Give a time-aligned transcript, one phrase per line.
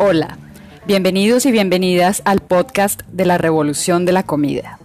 [0.00, 0.38] Hola,
[0.86, 4.78] bienvenidos y bienvenidas al podcast de la Revolución de la Comida.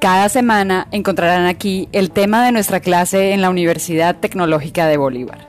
[0.00, 5.46] Cada semana encontrarán aquí el tema de nuestra clase en la Universidad Tecnológica de Bolívar.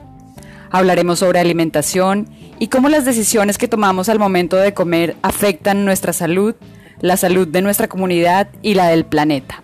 [0.70, 6.12] Hablaremos sobre alimentación y cómo las decisiones que tomamos al momento de comer afectan nuestra
[6.12, 6.54] salud,
[7.00, 9.62] la salud de nuestra comunidad y la del planeta.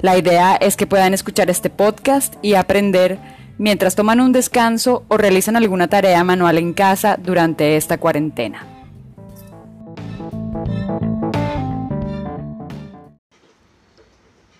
[0.00, 3.18] La idea es que puedan escuchar este podcast y aprender
[3.58, 8.69] mientras toman un descanso o realizan alguna tarea manual en casa durante esta cuarentena.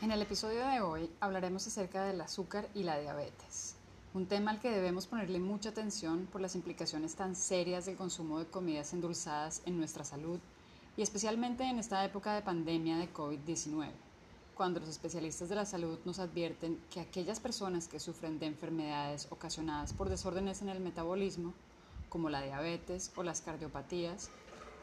[0.02, 3.76] En el episodio de hoy hablaremos acerca del azúcar y la diabetes,
[4.14, 8.38] un tema al que debemos ponerle mucha atención por las implicaciones tan serias del consumo
[8.38, 10.40] de comidas endulzadas en nuestra salud
[10.96, 13.90] y especialmente en esta época de pandemia de COVID-19
[14.60, 19.26] cuando los especialistas de la salud nos advierten que aquellas personas que sufren de enfermedades
[19.30, 21.54] ocasionadas por desórdenes en el metabolismo,
[22.10, 24.28] como la diabetes o las cardiopatías,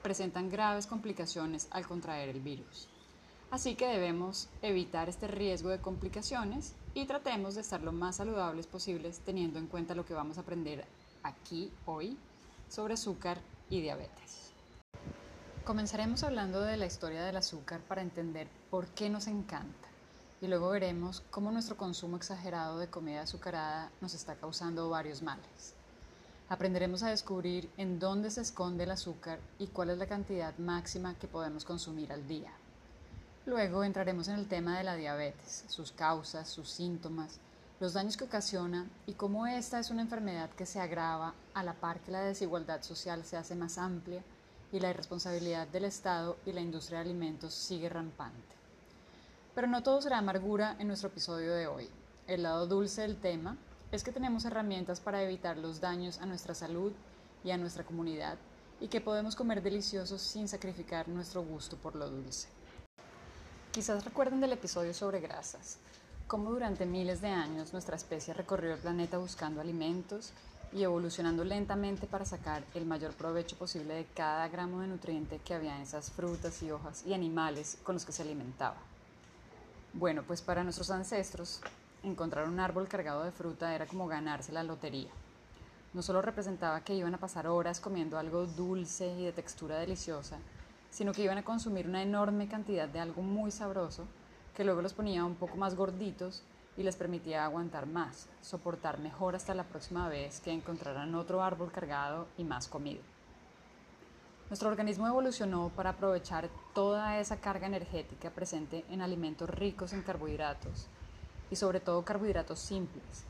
[0.08, 2.88] presentan graves complicaciones al contraer el virus.
[3.52, 8.68] Así que debemos evitar este riesgo de complicaciones y tratemos de estar lo más saludables
[8.68, 10.86] posibles teniendo en cuenta lo que vamos a aprender
[11.24, 12.18] aquí hoy
[12.70, 14.54] sobre azúcar y diabetes.
[15.66, 19.90] Comenzaremos hablando de la historia del azúcar para entender por qué nos encanta
[20.40, 25.76] y luego veremos cómo nuestro consumo exagerado de comida azucarada nos está causando varios males.
[26.50, 31.14] Aprenderemos a descubrir en dónde se esconde el azúcar y cuál es la cantidad máxima
[31.20, 32.52] que podemos consumir al día.
[33.46, 37.40] Luego entraremos en el tema de la diabetes, sus causas, sus síntomas,
[37.82, 41.74] los daños que ocasiona y cómo esta es una enfermedad que se agrava a la
[41.74, 44.24] par que la desigualdad social se hace más amplia
[44.72, 48.56] y la irresponsabilidad del Estado y la industria de alimentos sigue rampante.
[49.54, 51.90] Pero no todo será amargura en nuestro episodio de hoy.
[52.26, 53.58] El lado dulce del tema
[53.92, 56.92] es que tenemos herramientas para evitar los daños a nuestra salud
[57.44, 58.38] y a nuestra comunidad
[58.80, 62.50] y que podemos comer deliciosos sin sacrificar nuestro gusto por lo dulce.
[63.72, 65.78] Quizás recuerden del episodio sobre grasas,
[66.28, 70.32] cómo durante miles de años nuestra especie recorrió el planeta buscando alimentos
[70.74, 75.54] y evolucionando lentamente para sacar el mayor provecho posible de cada gramo de nutriente que
[75.54, 78.78] había en esas frutas y hojas y animales con los que se alimentaba.
[79.94, 81.62] Bueno, pues para nuestros ancestros,
[82.08, 85.10] encontrar un árbol cargado de fruta era como ganarse la lotería.
[85.94, 90.38] No solo representaba que iban a pasar horas comiendo algo dulce y de textura deliciosa,
[90.90, 94.06] sino que iban a consumir una enorme cantidad de algo muy sabroso
[94.56, 96.42] que luego los ponía un poco más gorditos
[96.78, 101.72] y les permitía aguantar más, soportar mejor hasta la próxima vez que encontraran otro árbol
[101.72, 103.02] cargado y más comido.
[104.50, 110.88] Nuestro organismo evolucionó para aprovechar toda esa carga energética presente en alimentos ricos en carbohidratos
[111.50, 113.26] y sobre todo carbohidratos simples,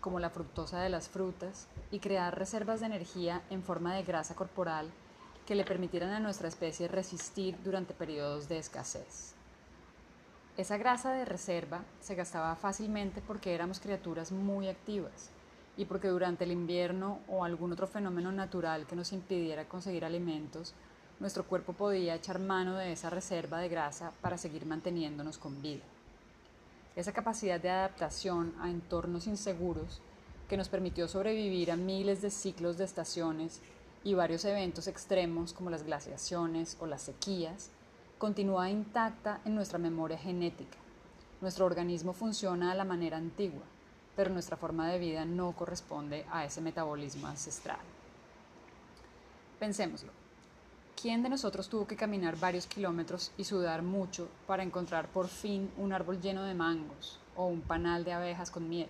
[0.00, 4.34] como la fructosa de las frutas, y crear reservas de energía en forma de grasa
[4.34, 4.90] corporal
[5.46, 9.34] que le permitieran a nuestra especie resistir durante periodos de escasez.
[10.56, 15.30] Esa grasa de reserva se gastaba fácilmente porque éramos criaturas muy activas
[15.76, 20.74] y porque durante el invierno o algún otro fenómeno natural que nos impidiera conseguir alimentos,
[21.20, 25.84] nuestro cuerpo podía echar mano de esa reserva de grasa para seguir manteniéndonos con vida.
[26.94, 30.02] Esa capacidad de adaptación a entornos inseguros
[30.48, 33.60] que nos permitió sobrevivir a miles de ciclos de estaciones
[34.04, 37.70] y varios eventos extremos como las glaciaciones o las sequías,
[38.18, 40.76] continúa intacta en nuestra memoria genética.
[41.40, 43.62] Nuestro organismo funciona a la manera antigua,
[44.14, 47.80] pero nuestra forma de vida no corresponde a ese metabolismo ancestral.
[49.58, 50.21] Pensémoslo.
[51.02, 55.68] ¿Quién de nosotros tuvo que caminar varios kilómetros y sudar mucho para encontrar por fin
[55.76, 58.88] un árbol lleno de mangos o un panal de abejas con miel?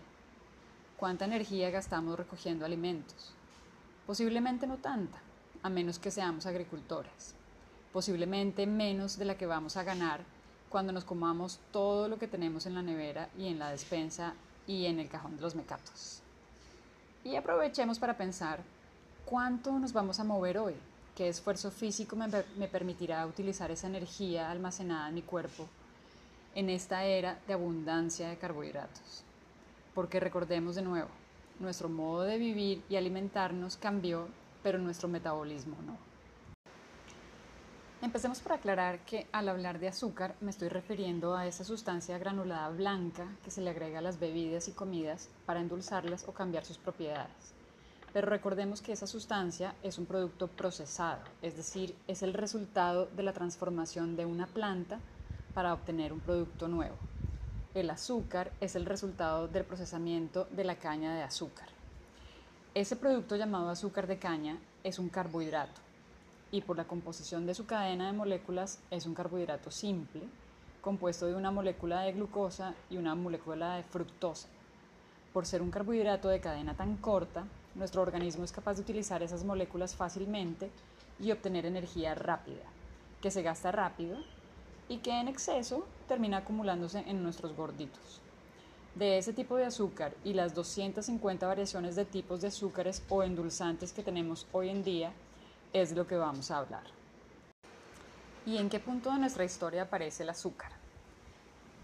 [0.98, 3.32] ¿Cuánta energía gastamos recogiendo alimentos?
[4.06, 5.18] Posiblemente no tanta,
[5.62, 7.34] a menos que seamos agricultores
[7.92, 10.20] posiblemente menos de la que vamos a ganar
[10.70, 14.34] cuando nos comamos todo lo que tenemos en la nevera y en la despensa
[14.66, 16.22] y en el cajón de los mecatos.
[17.24, 18.60] Y aprovechemos para pensar
[19.26, 20.74] cuánto nos vamos a mover hoy,
[21.16, 22.26] qué esfuerzo físico me,
[22.56, 25.68] me permitirá utilizar esa energía almacenada en mi cuerpo
[26.54, 29.24] en esta era de abundancia de carbohidratos.
[29.94, 31.08] Porque recordemos de nuevo,
[31.60, 34.28] nuestro modo de vivir y alimentarnos cambió,
[34.62, 35.96] pero nuestro metabolismo no.
[38.02, 42.68] Empecemos por aclarar que al hablar de azúcar me estoy refiriendo a esa sustancia granulada
[42.70, 46.78] blanca que se le agrega a las bebidas y comidas para endulzarlas o cambiar sus
[46.78, 47.54] propiedades.
[48.12, 53.22] Pero recordemos que esa sustancia es un producto procesado, es decir, es el resultado de
[53.22, 55.00] la transformación de una planta
[55.54, 56.96] para obtener un producto nuevo.
[57.74, 61.68] El azúcar es el resultado del procesamiento de la caña de azúcar.
[62.74, 65.80] Ese producto llamado azúcar de caña es un carbohidrato
[66.50, 70.22] y por la composición de su cadena de moléculas es un carbohidrato simple,
[70.82, 74.48] compuesto de una molécula de glucosa y una molécula de fructosa.
[75.32, 77.44] Por ser un carbohidrato de cadena tan corta,
[77.74, 80.70] nuestro organismo es capaz de utilizar esas moléculas fácilmente
[81.20, 82.64] y obtener energía rápida,
[83.20, 84.18] que se gasta rápido
[84.88, 88.20] y que en exceso termina acumulándose en nuestros gorditos.
[88.94, 93.92] De ese tipo de azúcar y las 250 variaciones de tipos de azúcares o endulzantes
[93.92, 95.12] que tenemos hoy en día
[95.72, 96.84] es lo que vamos a hablar.
[98.44, 100.72] ¿Y en qué punto de nuestra historia aparece el azúcar?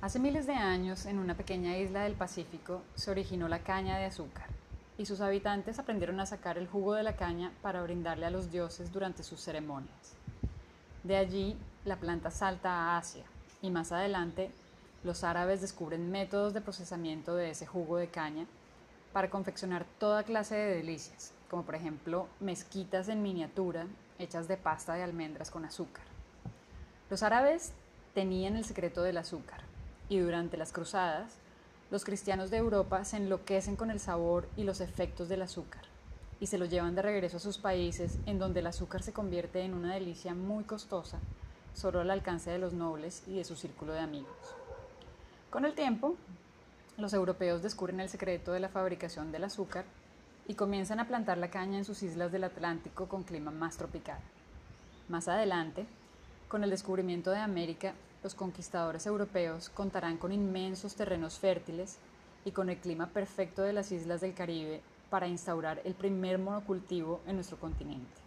[0.00, 4.05] Hace miles de años, en una pequeña isla del Pacífico, se originó la caña de
[4.05, 4.46] azúcar,
[4.99, 8.50] y sus habitantes aprendieron a sacar el jugo de la caña para brindarle a los
[8.50, 10.15] dioses durante sus ceremonias.
[11.05, 13.25] De allí, la planta salta a Asia,
[13.62, 14.50] y más adelante
[15.05, 18.47] los árabes descubren métodos de procesamiento de ese jugo de caña
[19.12, 23.87] para confeccionar toda clase de delicias, como por ejemplo mezquitas en miniatura
[24.19, 26.05] hechas de pasta de almendras con azúcar.
[27.09, 27.73] Los árabes
[28.15, 29.61] tenían el secreto del azúcar
[30.09, 31.37] y durante las cruzadas
[31.90, 35.82] los cristianos de Europa se enloquecen con el sabor y los efectos del azúcar
[36.40, 39.62] y se lo llevan de regreso a sus países en donde el azúcar se convierte
[39.62, 41.19] en una delicia muy costosa
[41.75, 44.37] solo al alcance de los nobles y de su círculo de amigos.
[45.50, 46.17] Con el tiempo,
[46.96, 49.85] los europeos descubren el secreto de la fabricación del azúcar
[50.46, 54.19] y comienzan a plantar la caña en sus islas del Atlántico con clima más tropical.
[55.08, 55.87] Más adelante,
[56.49, 61.99] con el descubrimiento de América, los conquistadores europeos contarán con inmensos terrenos fértiles
[62.44, 67.20] y con el clima perfecto de las islas del Caribe para instaurar el primer monocultivo
[67.26, 68.20] en nuestro continente.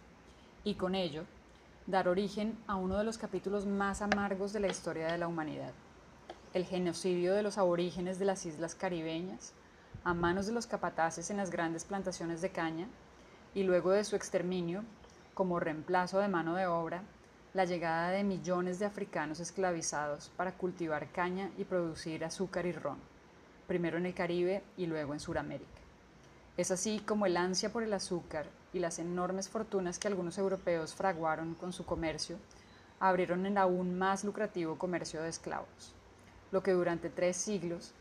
[0.64, 1.24] Y con ello,
[1.86, 5.72] dar origen a uno de los capítulos más amargos de la historia de la humanidad,
[6.54, 9.52] el genocidio de los aborígenes de las islas caribeñas
[10.04, 12.88] a manos de los capataces en las grandes plantaciones de caña
[13.54, 14.84] y luego de su exterminio,
[15.34, 17.02] como reemplazo de mano de obra,
[17.54, 22.96] la llegada de millones de africanos esclavizados para cultivar caña y producir azúcar y ron,
[23.66, 25.68] primero en el Caribe y luego en Sudamérica.
[26.56, 30.94] Es así como el ansia por el azúcar y las enormes fortunas que algunos europeos
[30.94, 32.38] fraguaron con su comercio
[33.00, 35.94] abrieron el aún más lucrativo comercio de esclavos,
[36.52, 37.92] lo que durante tres siglos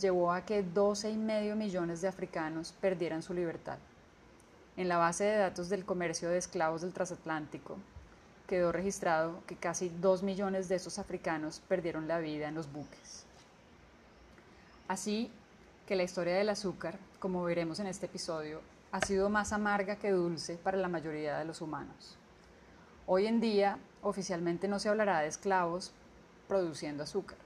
[0.00, 3.78] llevó a que 12,5 millones de africanos perdieran su libertad.
[4.76, 7.76] En la base de datos del comercio de esclavos del transatlántico
[8.46, 13.24] quedó registrado que casi 2 millones de esos africanos perdieron la vida en los buques.
[14.88, 15.30] Así
[15.86, 18.60] que la historia del azúcar, como veremos en este episodio,
[18.92, 22.16] ha sido más amarga que dulce para la mayoría de los humanos.
[23.06, 25.92] Hoy en día, oficialmente no se hablará de esclavos
[26.48, 27.38] produciendo azúcar,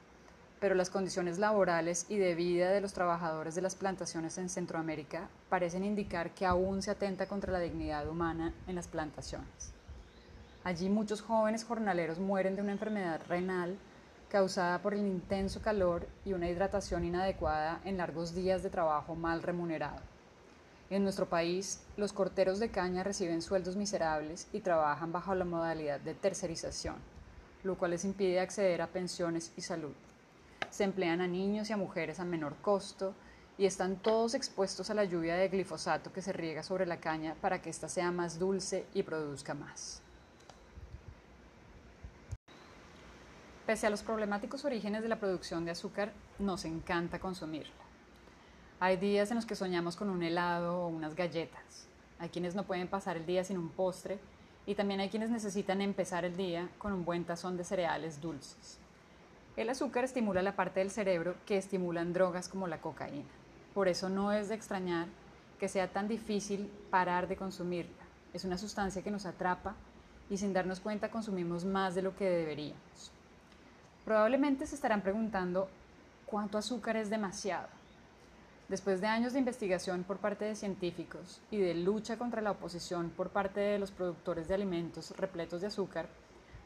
[0.60, 5.28] pero las condiciones laborales y de vida de los trabajadores de las plantaciones en Centroamérica
[5.48, 9.79] parecen indicar que aún se atenta contra la dignidad humana en las plantaciones.
[10.62, 13.78] Allí muchos jóvenes jornaleros mueren de una enfermedad renal
[14.28, 19.42] causada por el intenso calor y una hidratación inadecuada en largos días de trabajo mal
[19.42, 20.00] remunerado.
[20.90, 25.98] En nuestro país, los corteros de caña reciben sueldos miserables y trabajan bajo la modalidad
[25.98, 26.96] de tercerización,
[27.62, 29.94] lo cual les impide acceder a pensiones y salud.
[30.68, 33.14] Se emplean a niños y a mujeres a menor costo
[33.56, 37.34] y están todos expuestos a la lluvia de glifosato que se riega sobre la caña
[37.40, 40.02] para que ésta sea más dulce y produzca más.
[43.70, 47.84] Pese a los problemáticos orígenes de la producción de azúcar, nos encanta consumirla.
[48.80, 51.86] Hay días en los que soñamos con un helado o unas galletas.
[52.18, 54.18] Hay quienes no pueden pasar el día sin un postre
[54.66, 58.80] y también hay quienes necesitan empezar el día con un buen tazón de cereales dulces.
[59.56, 63.30] El azúcar estimula la parte del cerebro que estimulan drogas como la cocaína.
[63.72, 65.06] Por eso no es de extrañar
[65.60, 68.02] que sea tan difícil parar de consumirla.
[68.34, 69.76] Es una sustancia que nos atrapa
[70.28, 73.12] y sin darnos cuenta consumimos más de lo que deberíamos.
[74.10, 75.68] Probablemente se estarán preguntando
[76.26, 77.68] cuánto azúcar es demasiado.
[78.68, 83.10] Después de años de investigación por parte de científicos y de lucha contra la oposición
[83.10, 86.08] por parte de los productores de alimentos repletos de azúcar,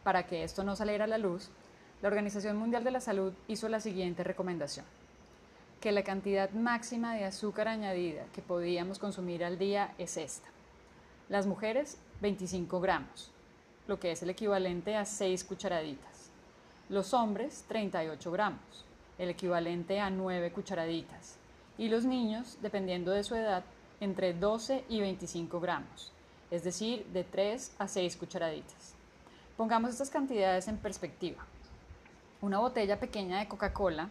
[0.02, 1.50] para que esto no saliera a la luz,
[2.00, 4.86] la Organización Mundial de la Salud hizo la siguiente recomendación,
[5.82, 10.48] que la cantidad máxima de azúcar añadida que podíamos consumir al día es esta.
[11.28, 13.30] Las mujeres, 25 gramos,
[13.86, 16.13] lo que es el equivalente a 6 cucharaditas.
[16.90, 18.84] Los hombres, 38 gramos,
[19.16, 21.38] el equivalente a 9 cucharaditas
[21.78, 23.64] y los niños, dependiendo de su edad,
[24.00, 26.12] entre 12 y 25 gramos,
[26.50, 28.94] es decir, de 3 a 6 cucharaditas.
[29.56, 31.46] Pongamos estas cantidades en perspectiva.
[32.42, 34.10] Una botella pequeña de Coca-Cola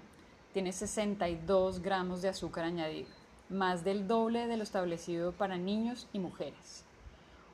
[0.51, 3.09] tiene 62 gramos de azúcar añadido,
[3.49, 6.83] más del doble de lo establecido para niños y mujeres.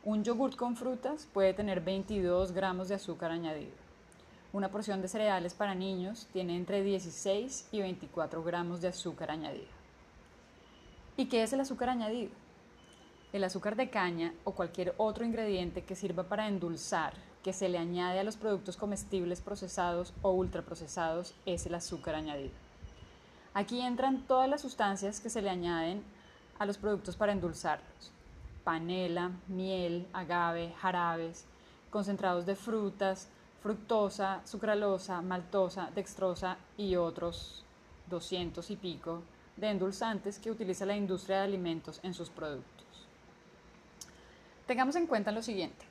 [0.06, 3.89] Un yogurt con frutas puede tener 22 gramos de azúcar añadido.
[4.52, 9.68] Una porción de cereales para niños tiene entre 16 y 24 gramos de azúcar añadido.
[11.18, 12.32] ¿Y qué es el azúcar añadido?
[13.32, 17.14] El azúcar de caña o cualquier otro ingrediente que sirva para endulzar,
[17.44, 22.54] que se le añade a los productos comestibles procesados o ultraprocesados, es el azúcar añadido.
[23.54, 26.02] Aquí entran todas las sustancias que se le añaden
[26.58, 28.12] a los productos para endulzarlos.
[28.64, 31.46] Panela, miel, agave, jarabes,
[31.92, 33.28] concentrados de frutas,
[33.62, 37.64] fructosa, sucralosa, maltosa, dextrosa y otros
[38.10, 39.22] 200 y pico
[39.58, 42.86] de endulzantes que utiliza la industria de alimentos en sus productos.
[44.66, 45.86] Tengamos en cuenta lo siguiente.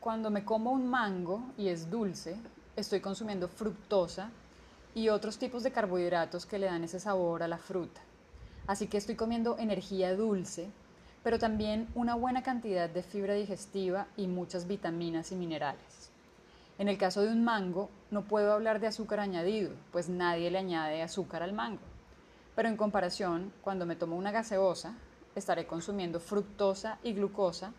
[0.00, 2.36] Cuando me como un mango y es dulce,
[2.76, 4.30] estoy consumiendo fructosa
[4.94, 8.00] y otros tipos de carbohidratos que le dan ese sabor a la fruta.
[8.66, 10.70] Así que estoy comiendo energía dulce,
[11.22, 15.99] pero también una buena cantidad de fibra digestiva y muchas vitaminas y minerales.
[16.80, 20.56] En el caso de un mango, no puedo hablar de azúcar añadido, pues nadie le
[20.56, 21.82] añade azúcar al mango.
[22.56, 24.94] Pero en comparación, cuando me tomo una gaseosa,
[25.34, 27.74] estaré consumiendo fructosa y glucosa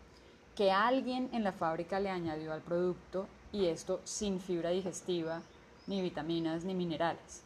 [0.54, 5.42] que alguien en la fábrica le añadió al producto y esto sin fibra digestiva,
[5.88, 7.42] ni vitaminas, ni minerales.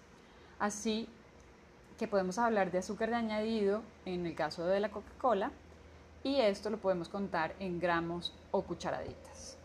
[0.58, 1.08] Así
[1.98, 5.50] que podemos hablar de azúcar de añadido en el caso de la Coca-Cola
[6.22, 9.55] y esto lo podemos contar en gramos o cucharaditas.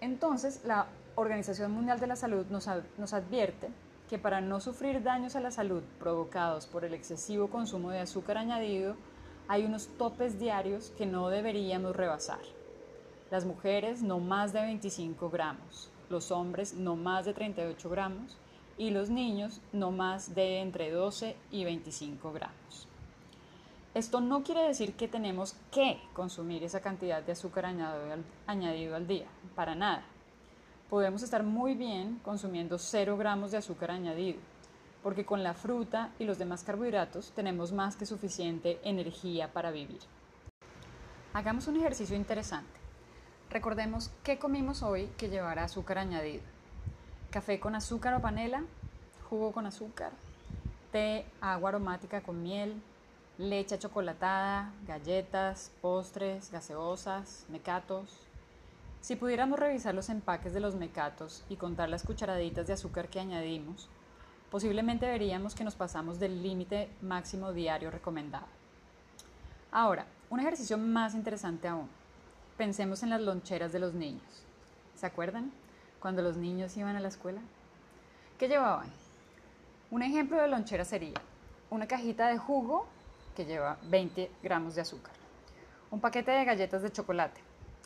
[0.00, 3.68] Entonces, la Organización Mundial de la Salud nos, advierte
[4.08, 8.38] que para no sufrir daños a la salud provocados por el excesivo consumo de azúcar
[8.38, 8.96] añadido,
[9.48, 12.40] hay unos topes diarios que no deberíamos rebasar.
[13.30, 18.36] Las mujeres no más de 25 gramos, los hombres no más de 38 gramos
[18.78, 22.88] y los niños no más de entre 12 y 25 gramos.
[23.96, 29.24] Esto no quiere decir que tenemos que consumir esa cantidad de azúcar añadido al, día,
[29.54, 30.02] para nada.
[30.90, 34.38] Podemos estar muy bien consumiendo 0 gramos de azúcar añadido,
[35.02, 40.00] porque con la fruta y los demás carbohidratos tenemos más que suficiente energía para vivir.
[41.32, 42.78] Hagamos un ejercicio interesante.
[43.48, 46.42] Recordemos qué comimos hoy que llevará azúcar añadido.
[47.30, 48.62] Café con azúcar o panela,
[49.30, 50.12] jugo con azúcar,
[50.92, 52.82] té, agua aromática con miel,
[53.38, 58.26] leche chocolatada, galletas, postres, gaseosas, mecatos.
[59.02, 63.20] Si pudiéramos revisar los empaques de los mecatos y contar las cucharaditas de azúcar que
[63.20, 63.88] añadimos,
[64.50, 68.46] posiblemente veríamos que nos pasamos del límite máximo diario recomendado.
[69.70, 71.88] Ahora, un ejercicio más interesante aún.
[72.56, 74.22] Pensemos en las loncheras de los niños.
[74.94, 75.52] ¿Se acuerdan?
[76.00, 77.42] Cuando los niños iban a la escuela.
[78.38, 78.90] ¿Qué llevaban?
[79.90, 81.20] Un ejemplo de lonchera sería
[81.68, 82.86] una cajita de jugo
[83.36, 85.12] que lleva 20 gramos de azúcar,
[85.90, 87.40] un paquete de galletas de chocolate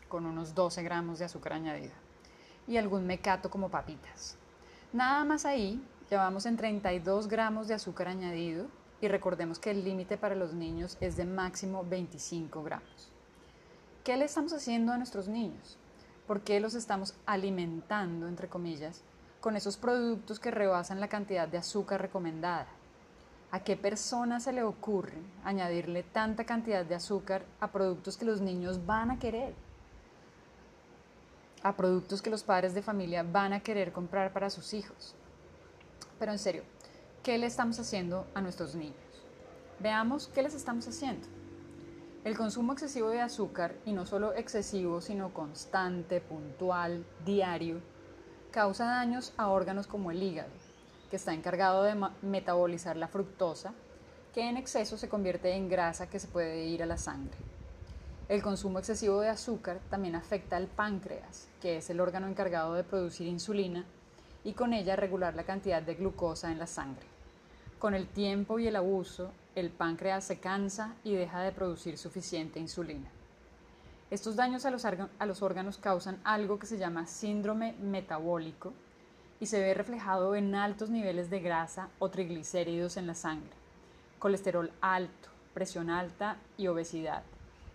[0.09, 1.93] con unos 12 gramos de azúcar añadida
[2.67, 4.37] y algún mecato como papitas.
[4.93, 8.67] Nada más ahí llevamos en 32 gramos de azúcar añadido
[9.01, 13.11] y recordemos que el límite para los niños es de máximo 25 gramos.
[14.05, 15.79] ¿Qué le estamos haciendo a nuestros niños?
[16.27, 19.03] ¿Por qué los estamos alimentando, entre comillas,
[19.41, 22.69] con esos productos que rebasan la cantidad de azúcar recomendada?
[23.53, 28.41] ¿A qué persona se le ocurre añadirle tanta cantidad de azúcar a productos que los
[28.41, 29.55] niños van a querer?
[31.65, 35.17] A productos que los padres de familia van a querer comprar para sus hijos.
[36.21, 36.63] Pero en serio,
[37.25, 38.95] ¿qué le estamos haciendo a nuestros niños?
[39.81, 41.27] Veamos qué les estamos haciendo.
[42.23, 47.81] El consumo excesivo de azúcar, y no solo excesivo, sino constante, puntual, diario,
[48.53, 50.51] causa daños a órganos como el hígado,
[51.11, 53.75] que está encargado de metabolizar la fructosa,
[54.33, 57.37] que en exceso se convierte en grasa que se puede ir a la sangre.
[58.29, 62.85] El consumo excesivo de azúcar también afecta al páncreas, que es el órgano encargado de
[62.85, 63.85] producir insulina
[64.45, 67.05] y con ella regular la cantidad de glucosa en la sangre.
[67.81, 72.61] Con el tiempo y el abuso, el páncreas se cansa y deja de producir suficiente
[72.61, 73.09] insulina.
[74.11, 78.73] Estos daños a los, órganos causan algo que se llama síndrome metabólico
[79.41, 83.51] y se ve reflejado en altos niveles de grasa o triglicéridos en la sangre,
[84.19, 87.23] colesterol alto, presión alta y obesidad.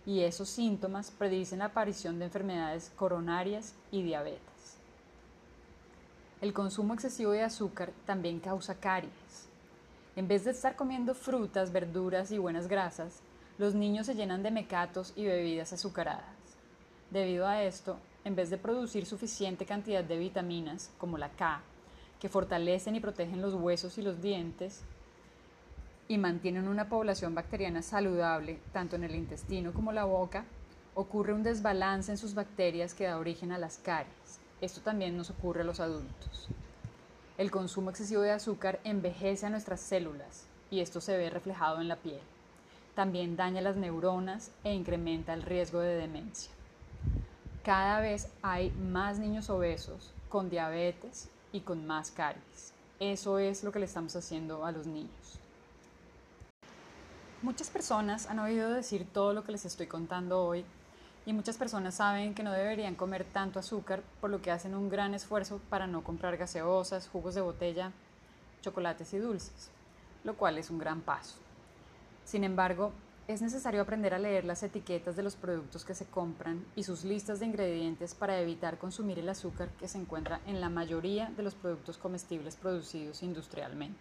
[0.06, 4.40] Y esos síntomas predicen la aparición de enfermedades coronarias y diabetes.
[6.40, 9.46] El consumo excesivo de azúcar también causa caries
[10.16, 13.20] en vez de estar comiendo frutas, verduras y buenas grasas,
[13.58, 16.24] los niños se llenan de mecatos y bebidas azucaradas.
[17.10, 21.60] Debido a esto, en vez de producir suficiente cantidad de vitaminas, como la K,
[22.18, 24.82] que fortalecen y protegen los huesos y los dientes,
[26.08, 30.44] y mantienen una población bacteriana saludable tanto en el intestino como la boca,
[30.96, 34.40] ocurre un desbalance en sus bacterias que da origen a las caries.
[34.60, 36.48] Esto también nos ocurre a los adultos.
[37.38, 41.86] El consumo excesivo de azúcar envejece a nuestras células y esto se ve reflejado en
[41.86, 42.22] la piel.
[42.96, 46.55] También daña las neuronas e incrementa el riesgo de demencia.
[47.66, 52.72] Cada vez hay más niños obesos con diabetes y con más caries.
[53.00, 55.40] Eso es lo que le estamos haciendo a los niños.
[57.42, 60.64] Muchas personas han oído decir todo lo que les estoy contando hoy
[61.26, 64.88] y muchas personas saben que no deberían comer tanto azúcar, por lo que hacen un
[64.88, 67.90] gran esfuerzo para no comprar gaseosas, jugos de botella,
[68.62, 69.70] chocolates y dulces,
[70.22, 71.34] lo cual es un gran paso.
[72.24, 72.92] Sin embargo,
[73.28, 77.04] es necesario aprender a leer las etiquetas de los productos que se compran y sus
[77.04, 81.42] listas de ingredientes para evitar consumir el azúcar que se encuentra en la mayoría de
[81.42, 83.98] los productos comestibles producidos industrialmente.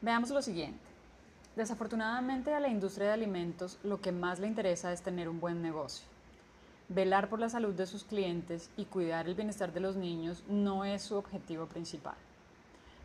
[0.00, 0.78] Veamos lo siguiente.
[1.56, 5.60] Desafortunadamente a la industria de alimentos lo que más le interesa es tener un buen
[5.60, 6.06] negocio.
[6.88, 10.84] Velar por la salud de sus clientes y cuidar el bienestar de los niños no
[10.84, 12.14] es su objetivo principal.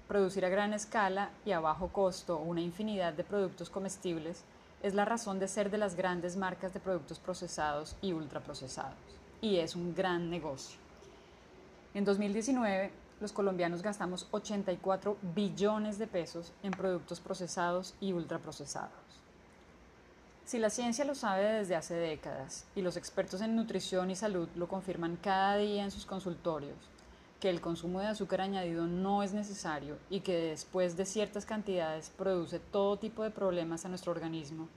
[0.08, 4.44] Producir a gran escala y a bajo costo una infinidad de productos comestibles
[4.84, 8.94] es la razón de ser de las grandes marcas de productos procesados y ultraprocesados,
[9.42, 10.78] y es un gran negocio.
[11.94, 18.92] En 2019, los colombianos gastamos 84 billones de pesos en productos procesados y ultraprocesados.
[20.44, 24.50] Si la ciencia lo sabe desde hace décadas y los expertos en nutrición y salud
[24.56, 26.76] lo confirman cada día en sus consultorios,
[27.44, 32.10] que el consumo de azúcar añadido no es necesario y que después de ciertas cantidades
[32.10, 34.70] produce todo tipo de problemas a nuestro organismo,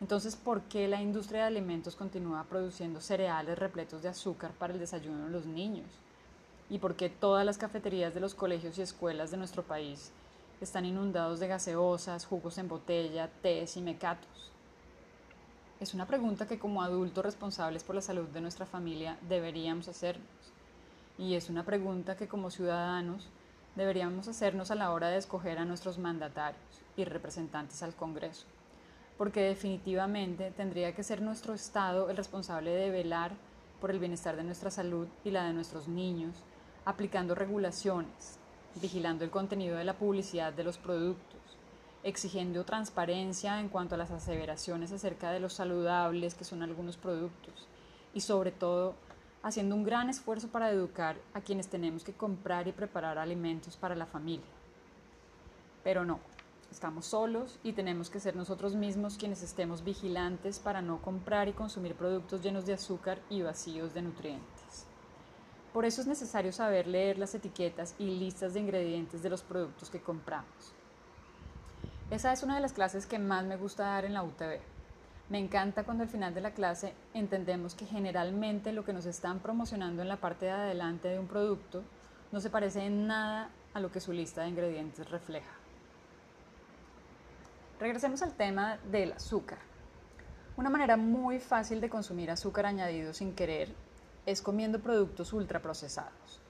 [0.00, 4.80] entonces, ¿por qué la industria de alimentos continúa produciendo cereales repletos de azúcar para el
[4.80, 5.86] desayuno de los niños?
[6.68, 10.10] y por qué todas las cafeterías de los colegios y escuelas de nuestro país
[10.60, 14.50] están inundados de gaseosas, jugos en botella, tés y mecatos.
[15.78, 20.51] Es una pregunta que como adultos responsables por la salud de nuestra familia deberíamos hacernos.
[21.18, 23.28] Y es una pregunta que como ciudadanos
[23.74, 28.46] deberíamos hacernos a la hora de escoger a nuestros mandatarios y representantes al Congreso.
[29.18, 33.32] Porque definitivamente tendría que ser nuestro Estado el responsable de velar
[33.80, 36.36] por el bienestar de nuestra salud y la de nuestros niños
[36.84, 38.38] aplicando regulaciones,
[38.80, 41.40] vigilando el contenido de la publicidad de los productos,
[42.02, 47.68] exigiendo transparencia en cuanto a las aseveraciones acerca de los saludables que son algunos productos
[48.14, 48.94] y sobre todo
[49.42, 53.96] haciendo un gran esfuerzo para educar a quienes tenemos que comprar y preparar alimentos para
[53.96, 54.46] la familia.
[55.82, 56.20] Pero no,
[56.70, 61.52] estamos solos y tenemos que ser nosotros mismos quienes estemos vigilantes para no comprar y
[61.52, 64.86] consumir productos llenos de azúcar y vacíos de nutrientes.
[65.72, 69.90] Por eso es necesario saber leer las etiquetas y listas de ingredientes de los productos
[69.90, 70.74] que compramos.
[72.10, 74.71] Esa es una de las clases que más me gusta dar en la UTV.
[75.28, 79.38] Me encanta cuando al final de la clase entendemos que generalmente lo que nos están
[79.40, 81.82] promocionando en la parte de adelante de un producto
[82.32, 85.52] no se parece en nada a lo que su lista de ingredientes refleja.
[87.80, 89.58] Regresemos al tema del azúcar.
[90.56, 93.74] Una manera muy fácil de consumir azúcar añadido sin querer
[94.26, 96.40] es comiendo productos ultraprocesados.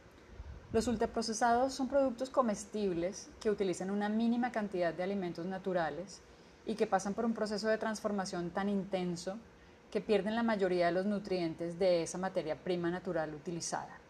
[0.72, 6.22] Los ultraprocesados son productos comestibles que utilizan una mínima cantidad de alimentos naturales
[6.66, 9.38] y que pasan por un proceso de transformación tan intenso
[9.90, 14.03] que pierden la mayoría de los nutrientes de esa materia prima natural utilizada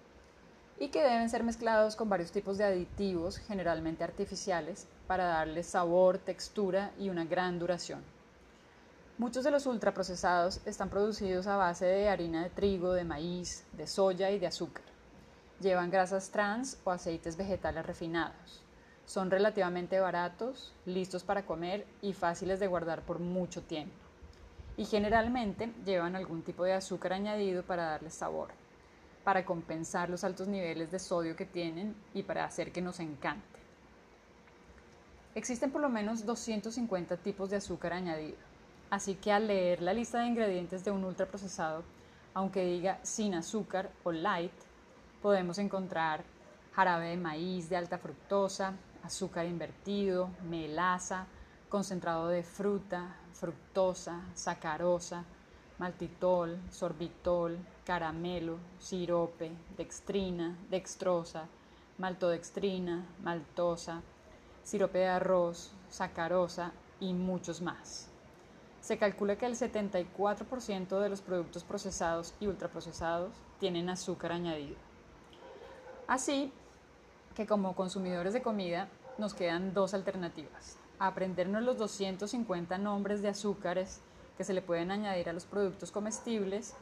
[0.82, 6.18] y que deben ser mezclados con varios tipos de aditivos, generalmente artificiales, para darles sabor,
[6.18, 8.02] textura y una gran duración.
[9.16, 13.86] Muchos de los ultraprocesados están producidos a base de harina de trigo, de maíz, de
[13.86, 14.82] soya y de azúcar.
[15.60, 18.62] Llevan grasas trans o aceites vegetales refinados.
[19.06, 23.94] Son relativamente baratos, listos para comer y fáciles de guardar por mucho tiempo.
[24.76, 28.50] Y generalmente llevan algún tipo de azúcar añadido para darles sabor,
[29.24, 33.60] para compensar los altos niveles de sodio que tienen y para hacer que nos encante.
[35.34, 38.52] Existen por lo menos 250 tipos de azúcar añadido
[38.92, 41.82] Así que al leer la lista de ingredientes de un ultraprocesado,
[42.34, 44.52] aunque diga sin azúcar o light,
[45.22, 46.22] podemos encontrar
[46.74, 51.26] jarabe de maíz de alta fructosa, azúcar invertido, melaza,
[51.68, 55.24] concentrado de fruta, fructosa, sacarosa,
[55.78, 61.46] maltitol, sorbitol, caramelo, sirope, dextrina, dextrosa,
[61.98, 64.02] maltodextrina, maltosa,
[64.62, 68.08] sirope de arroz, sacarosa y muchos más.
[68.80, 74.76] Se calcula que el 74% de los productos procesados y ultraprocesados tienen azúcar añadido.
[76.06, 76.52] Así
[77.34, 80.76] que como consumidores de comida nos quedan dos alternativas.
[80.98, 84.00] Aprendernos los 250 nombres de azúcares
[84.36, 86.74] que se le pueden añadir a los productos comestibles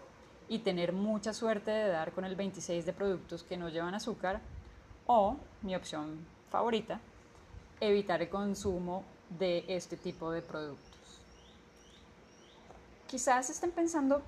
[0.48, 4.40] y tener mucha suerte de dar con el 26 de productos que no llevan azúcar
[5.06, 7.00] o, mi opción favorita,
[7.80, 9.04] evitar el consumo
[9.38, 11.20] de este tipo de productos.
[13.06, 14.22] Quizás estén pensando,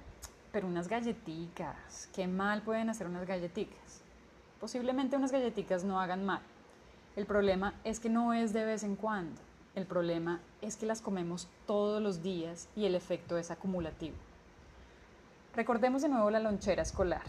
[0.52, 4.02] pero unas galletitas, ¿qué mal pueden hacer unas galletitas?
[4.62, 6.40] Posiblemente unas galletitas no hagan mal.
[7.16, 9.40] El problema es que no es de vez en cuando.
[9.74, 14.14] El problema es que las comemos todos los días y el efecto es acumulativo.
[15.56, 17.24] Recordemos de nuevo la lonchera escolar.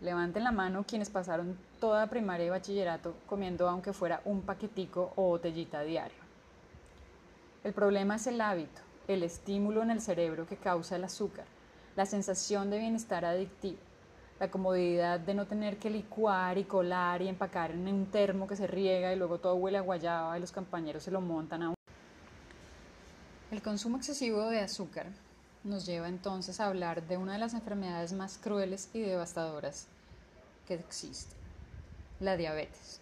[0.00, 5.22] Levanten la mano quienes pasaron toda primaria y bachillerato comiendo aunque fuera un paquetico o
[5.22, 6.22] botellita diario.
[7.64, 11.46] El problema es el hábito, el estímulo en el cerebro que causa el azúcar,
[11.96, 13.80] la sensación de bienestar adictivo,
[14.40, 18.56] la comodidad de no tener que licuar y colar y empacar en un termo que
[18.56, 21.68] se riega y luego todo huele a guayaba y los compañeros se lo montan a
[21.68, 21.74] un...
[23.50, 25.08] El consumo excesivo de azúcar
[25.62, 29.88] nos lleva entonces a hablar de una de las enfermedades más crueles y devastadoras
[30.66, 31.36] que existen,
[32.18, 32.98] la diabetes.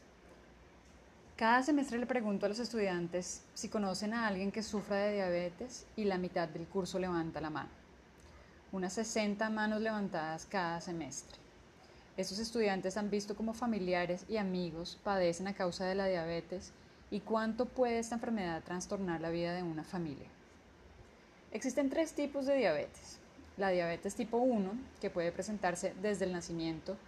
[1.36, 5.86] Cada semestre le pregunto a los estudiantes si conocen a alguien que sufra de diabetes
[5.94, 7.77] y la mitad del curso levanta la mano.
[8.70, 11.38] Unas 60 manos levantadas cada semestre.
[12.18, 16.72] Estos estudiantes han visto cómo familiares y amigos padecen a causa de la diabetes
[17.10, 20.28] y cuánto puede esta enfermedad trastornar la vida de una familia.
[21.50, 23.18] Existen tres tipos de diabetes.
[23.56, 26.98] La diabetes tipo 1, que puede presentarse desde el nacimiento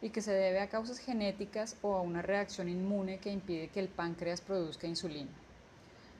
[0.00, 3.80] y que se debe a causas genéticas o a una reacción inmune que impide que
[3.80, 5.32] el páncreas produzca insulina.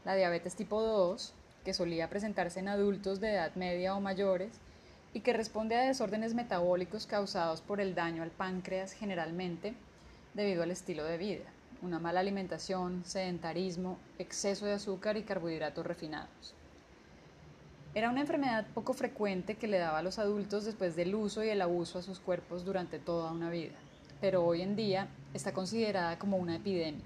[0.05, 1.33] La diabetes tipo 2,
[1.65, 4.61] que solía presentarse en adultos de edad media o mayores
[5.13, 9.75] y que responde a desórdenes metabólicos causados por el daño al páncreas generalmente
[10.35, 11.45] debido al estilo de vida,
[11.83, 16.55] una mala alimentación, sedentarismo, exceso de azúcar y carbohidratos refinados.
[17.93, 21.49] Era una enfermedad poco frecuente que le daba a los adultos después del uso y
[21.49, 23.75] el abuso a sus cuerpos durante toda una vida,
[24.21, 27.05] pero hoy en día está considerada como una epidemia.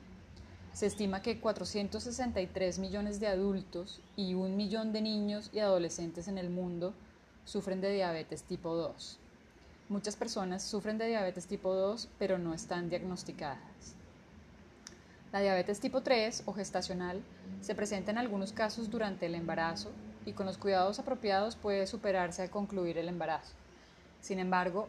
[0.75, 6.37] Se estima que 463 millones de adultos y un millón de niños y adolescentes en
[6.37, 6.93] el mundo
[7.45, 9.19] sufren de diabetes tipo 2.
[9.89, 13.95] Muchas personas sufren de diabetes tipo 2, pero no están diagnosticadas.
[15.33, 17.21] La diabetes tipo 3 o gestacional
[17.61, 19.91] se presenta en algunos casos durante el embarazo
[20.25, 23.53] y con los cuidados apropiados puede superarse al concluir el embarazo.
[24.21, 24.89] Sin embargo,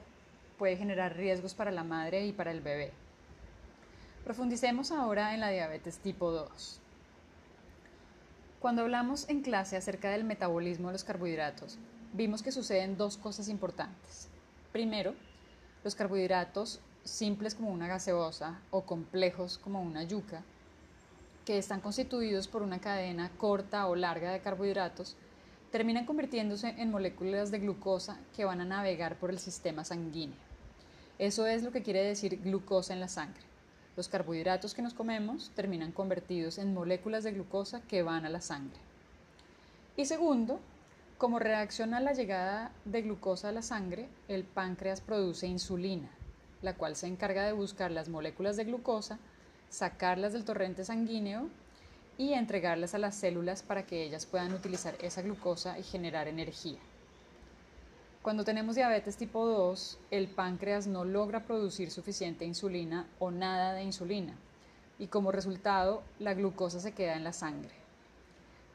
[0.57, 2.91] puede generar riesgos para la madre y para el bebé.
[4.23, 6.79] Profundicemos ahora en la diabetes tipo 2.
[8.59, 11.77] Cuando hablamos en clase acerca del metabolismo de los carbohidratos,
[12.15, 14.29] vimos que suceden dos cosas importantes.
[14.71, 15.13] Primero,
[15.83, 20.41] los carbohidratos simples como una gaseosa o complejos como una yuca,
[21.45, 25.15] que están constituidos por una cadena corta o larga de carbohidratos,
[25.71, 30.37] terminan convirtiéndose en moléculas de glucosa que van a navegar por el sistema sanguíneo.
[31.19, 33.43] Eso es lo que quiere decir glucosa en la sangre.
[33.95, 38.41] Los carbohidratos que nos comemos terminan convertidos en moléculas de glucosa que van a la
[38.41, 38.79] sangre.
[39.95, 40.59] Y segundo,
[41.17, 46.09] como reacción a la llegada de glucosa a la sangre, el páncreas produce insulina,
[46.61, 49.17] la cual se encarga de buscar las moléculas de glucosa,
[49.69, 51.47] sacarlas del torrente sanguíneo
[52.17, 56.79] y entregarlas a las células para que ellas puedan utilizar esa glucosa y generar energía.
[58.21, 63.83] Cuando tenemos diabetes tipo 2, el páncreas no logra producir suficiente insulina o nada de
[63.83, 64.33] insulina
[64.99, 67.84] y como resultado la glucosa se queda en la sangre.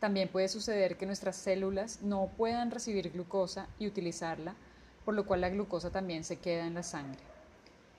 [0.00, 4.54] También puede suceder que nuestras células no puedan recibir glucosa y utilizarla,
[5.04, 7.20] por lo cual la glucosa también se queda en la sangre.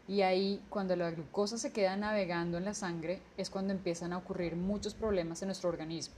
[0.07, 4.17] Y ahí, cuando la glucosa se queda navegando en la sangre, es cuando empiezan a
[4.17, 6.15] ocurrir muchos problemas en nuestro organismo,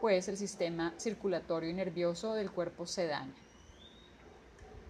[0.00, 3.32] pues el sistema circulatorio y nervioso del cuerpo se daña.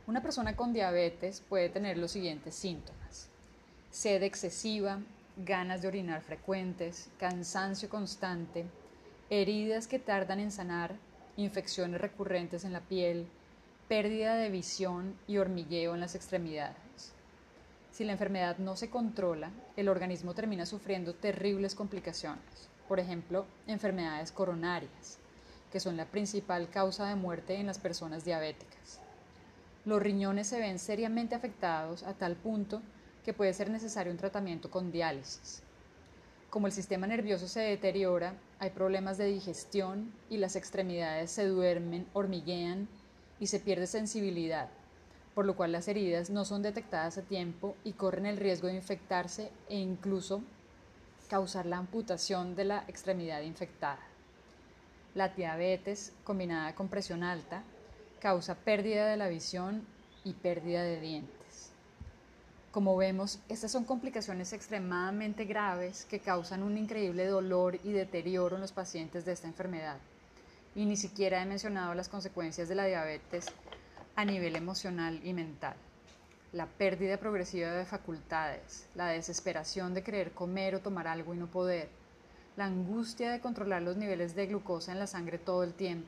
[0.06, 3.28] Una persona con diabetes puede tener los siguientes síntomas.
[3.90, 5.00] Sed excesiva,
[5.36, 8.64] ganas de orinar frecuentes, cansancio constante,
[9.30, 10.96] heridas que tardan en sanar,
[11.36, 13.28] infecciones recurrentes en la piel,
[13.88, 17.12] pérdida de visión y hormigueo en las extremidades.
[17.92, 24.32] Si la enfermedad no se controla, el organismo termina sufriendo terribles complicaciones, por ejemplo, enfermedades
[24.32, 25.18] coronarias,
[25.70, 29.00] que son la principal causa de muerte en las personas diabéticas.
[29.84, 32.82] Los riñones se ven seriamente afectados a tal punto
[33.24, 35.62] que puede ser necesario un tratamiento con diálisis.
[36.50, 42.08] Como el sistema nervioso se deteriora, hay problemas de digestión y las extremidades se duermen,
[42.12, 42.88] hormiguean
[43.38, 44.68] y se pierde sensibilidad,
[45.36, 48.74] por lo cual las heridas no son detectadas a tiempo y corren el riesgo de
[48.74, 50.42] infectarse e incluso
[51.28, 54.00] causar la amputación de la extremidad infectada.
[55.14, 57.62] La diabetes combinada con presión alta
[58.18, 59.86] causa pérdida de la visión
[60.24, 61.39] y pérdida de dientes.
[62.70, 68.62] Como vemos, estas son complicaciones extremadamente graves que causan un increíble dolor y deterioro en
[68.62, 69.96] los pacientes de esta enfermedad.
[70.76, 73.46] Y ni siquiera he mencionado las consecuencias de la diabetes
[74.14, 75.74] a nivel emocional y mental.
[76.52, 81.48] La pérdida progresiva de facultades, la desesperación de querer comer o tomar algo y no
[81.48, 81.88] poder,
[82.56, 86.06] la angustia de controlar los niveles de glucosa en la sangre todo el tiempo,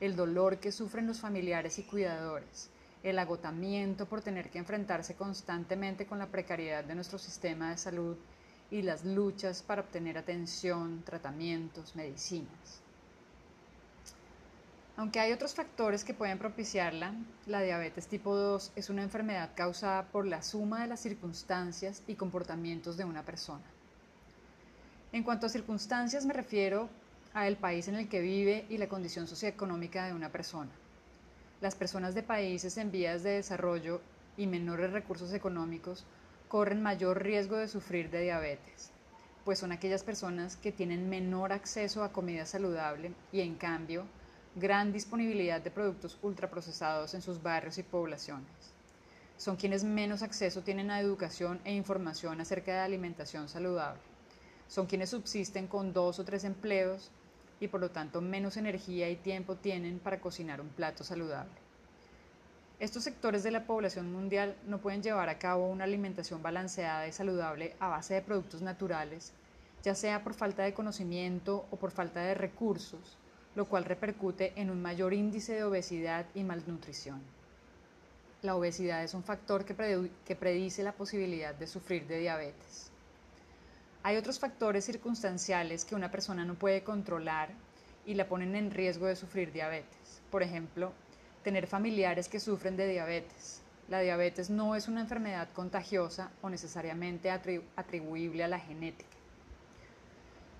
[0.00, 2.68] el dolor que sufren los familiares y cuidadores,
[3.06, 8.16] el agotamiento por tener que enfrentarse constantemente con la precariedad de nuestro sistema de salud
[8.68, 12.80] y las luchas para obtener atención, tratamientos, medicinas.
[14.96, 17.14] Aunque hay otros factores que pueden propiciarla,
[17.46, 22.16] la diabetes tipo 2 es una enfermedad causada por la suma de las circunstancias y
[22.16, 23.64] comportamientos de una persona.
[25.12, 26.88] En cuanto a circunstancias me refiero
[27.34, 30.72] a el país en el que vive y la condición socioeconómica de una persona.
[31.62, 34.02] Las personas de países en vías de desarrollo
[34.36, 36.04] y menores recursos económicos
[36.48, 38.90] corren mayor riesgo de sufrir de diabetes,
[39.42, 44.04] pues son aquellas personas que tienen menor acceso a comida saludable y en cambio
[44.54, 48.74] gran disponibilidad de productos ultraprocesados en sus barrios y poblaciones.
[49.38, 54.00] Son quienes menos acceso tienen a educación e información acerca de alimentación saludable.
[54.68, 57.10] Son quienes subsisten con dos o tres empleos
[57.60, 61.66] y por lo tanto menos energía y tiempo tienen para cocinar un plato saludable.
[62.78, 67.12] Estos sectores de la población mundial no pueden llevar a cabo una alimentación balanceada y
[67.12, 69.32] saludable a base de productos naturales,
[69.82, 73.16] ya sea por falta de conocimiento o por falta de recursos,
[73.54, 77.22] lo cual repercute en un mayor índice de obesidad y malnutrición.
[78.42, 79.74] La obesidad es un factor que,
[80.36, 82.90] predice la posibilidad de sufrir de diabetes.
[84.06, 87.48] Hay otros factores circunstanciales que una persona no puede controlar
[88.04, 90.22] y la ponen en riesgo de sufrir diabetes.
[90.30, 90.92] Por ejemplo,
[91.42, 93.62] tener familiares que sufren de diabetes.
[93.88, 99.10] La diabetes no es una enfermedad contagiosa o necesariamente atribuible a la genética.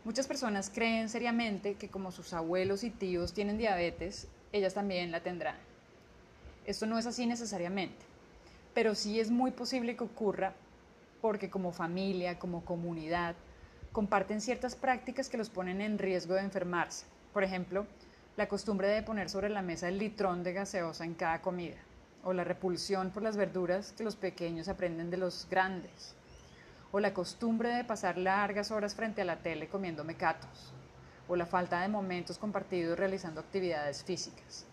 [0.03, 5.23] Muchas personas creen seriamente que como sus abuelos y tíos tienen diabetes, ellas también la
[5.23, 5.59] tendrán.
[6.65, 8.05] Esto no es así necesariamente,
[8.75, 10.53] pero sí es muy posible que ocurra
[11.27, 13.35] porque como familia, como comunidad,
[13.91, 17.05] comparten ciertas prácticas que los ponen en riesgo de enfermarse.
[17.33, 17.85] Por ejemplo,
[18.37, 21.79] la costumbre de poner sobre la mesa el litrón de gaseosa en cada comida,
[22.23, 26.15] o la repulsión por las verduras que los pequeños aprenden de los grandes
[26.93, 30.73] o la costumbre de pasar largas horas frente a la tele comiendo mecatos,
[31.27, 34.65] o la falta de momentos compartidos realizando actividades físicas.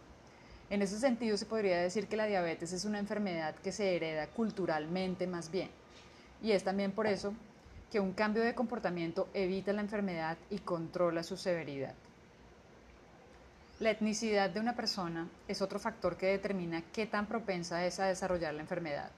[0.70, 4.28] En ese sentido se podría decir que la diabetes es una enfermedad que se hereda
[4.28, 5.70] culturalmente más bien,
[6.44, 7.34] y es también por eso
[7.92, 11.96] que un cambio de comportamiento evita la enfermedad y controla su severidad.
[13.80, 18.06] La etnicidad de una persona es otro factor que determina qué tan propensa es a
[18.06, 19.10] desarrollar la enfermedad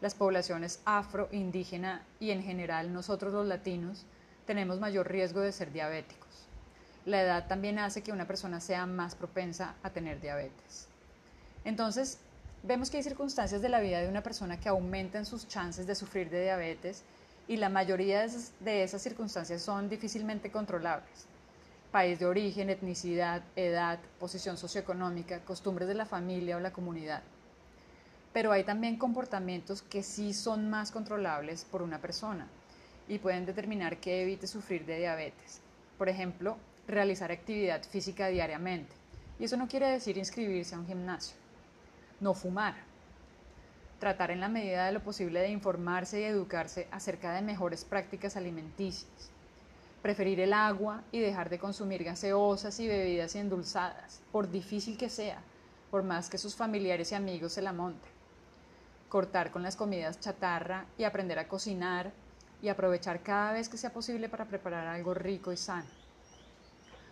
[0.00, 4.04] las poblaciones afro, indígena y en general nosotros los latinos
[4.46, 6.28] tenemos mayor riesgo de ser diabéticos.
[7.04, 10.88] La edad también hace que una persona sea más propensa a tener diabetes.
[11.64, 12.18] Entonces,
[12.62, 15.94] vemos que hay circunstancias de la vida de una persona que aumentan sus chances de
[15.94, 17.02] sufrir de diabetes
[17.48, 18.26] y la mayoría
[18.60, 21.26] de esas circunstancias son difícilmente controlables.
[21.90, 27.22] País de origen, etnicidad, edad, posición socioeconómica, costumbres de la familia o la comunidad
[28.32, 32.46] pero hay también comportamientos que sí son más controlables por una persona
[33.08, 35.60] y pueden determinar que evite sufrir de diabetes.
[35.98, 38.92] Por ejemplo, realizar actividad física diariamente.
[39.38, 41.39] Y eso no quiere decir inscribirse a un gimnasio.
[42.20, 42.74] No fumar.
[43.98, 48.36] Tratar en la medida de lo posible de informarse y educarse acerca de mejores prácticas
[48.36, 49.30] alimenticias.
[50.02, 55.42] Preferir el agua y dejar de consumir gaseosas y bebidas endulzadas, por difícil que sea,
[55.90, 58.20] por más que sus familiares y amigos se la monten
[59.10, 62.12] cortar con las comidas chatarra y aprender a cocinar
[62.62, 65.88] y aprovechar cada vez que sea posible para preparar algo rico y sano.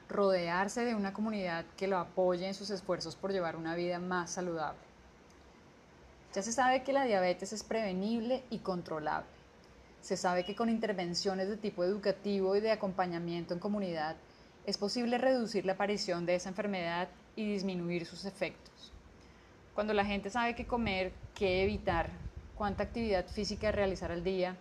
[0.09, 4.31] Rodearse de una comunidad que lo apoye en sus esfuerzos por llevar una vida más
[4.31, 4.88] saludable.
[6.35, 9.29] Ya se sabe que la diabetes es prevenible y controlable.
[10.03, 14.17] Se sabe que con intervenciones de tipo educativo y de acompañamiento en comunidad
[14.67, 18.93] es posible reducir la aparición de esa enfermedad y disminuir sus efectos.
[19.75, 22.11] Cuando la gente sabe qué comer, qué evitar,
[22.55, 24.57] cuánta actividad física realizar al día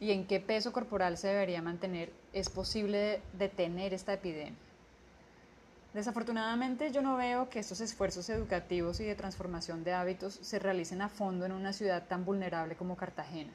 [0.00, 4.71] y en qué peso corporal se debería mantener, es posible detener esta epidemia.
[5.94, 11.02] Desafortunadamente yo no veo que estos esfuerzos educativos y de transformación de hábitos se realicen
[11.02, 13.52] a fondo en una ciudad tan vulnerable como Cartagena.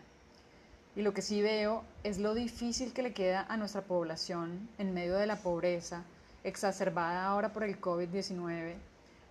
[0.95, 4.93] Y lo que sí veo es lo difícil que le queda a nuestra población en
[4.93, 6.03] medio de la pobreza,
[6.43, 8.75] exacerbada ahora por el COVID-19,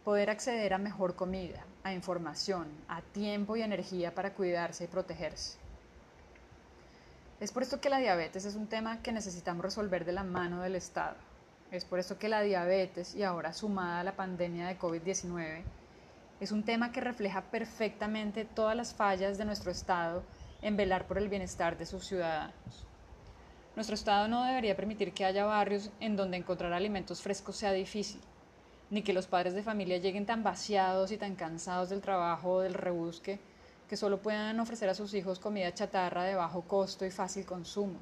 [0.04, 5.58] poder acceder a mejor comida, a información, a tiempo y energía para cuidarse y protegerse.
[7.38, 10.62] Es por esto que la diabetes es un tema que necesitamos resolver de la mano
[10.62, 11.16] del Estado.
[11.70, 15.62] Es por esto que la diabetes, y ahora sumada a la pandemia de COVID-19,
[16.38, 20.22] es un tema que refleja perfectamente todas las fallas de nuestro Estado
[20.62, 22.86] en velar por el bienestar de sus ciudadanos.
[23.74, 28.20] Nuestro Estado no debería permitir que haya barrios en donde encontrar alimentos frescos sea difícil,
[28.90, 32.60] ni que los padres de familia lleguen tan vaciados y tan cansados del trabajo o
[32.60, 33.40] del rebusque
[33.88, 37.98] que solo puedan ofrecer a sus hijos comida chatarra de bajo costo y fácil consumo,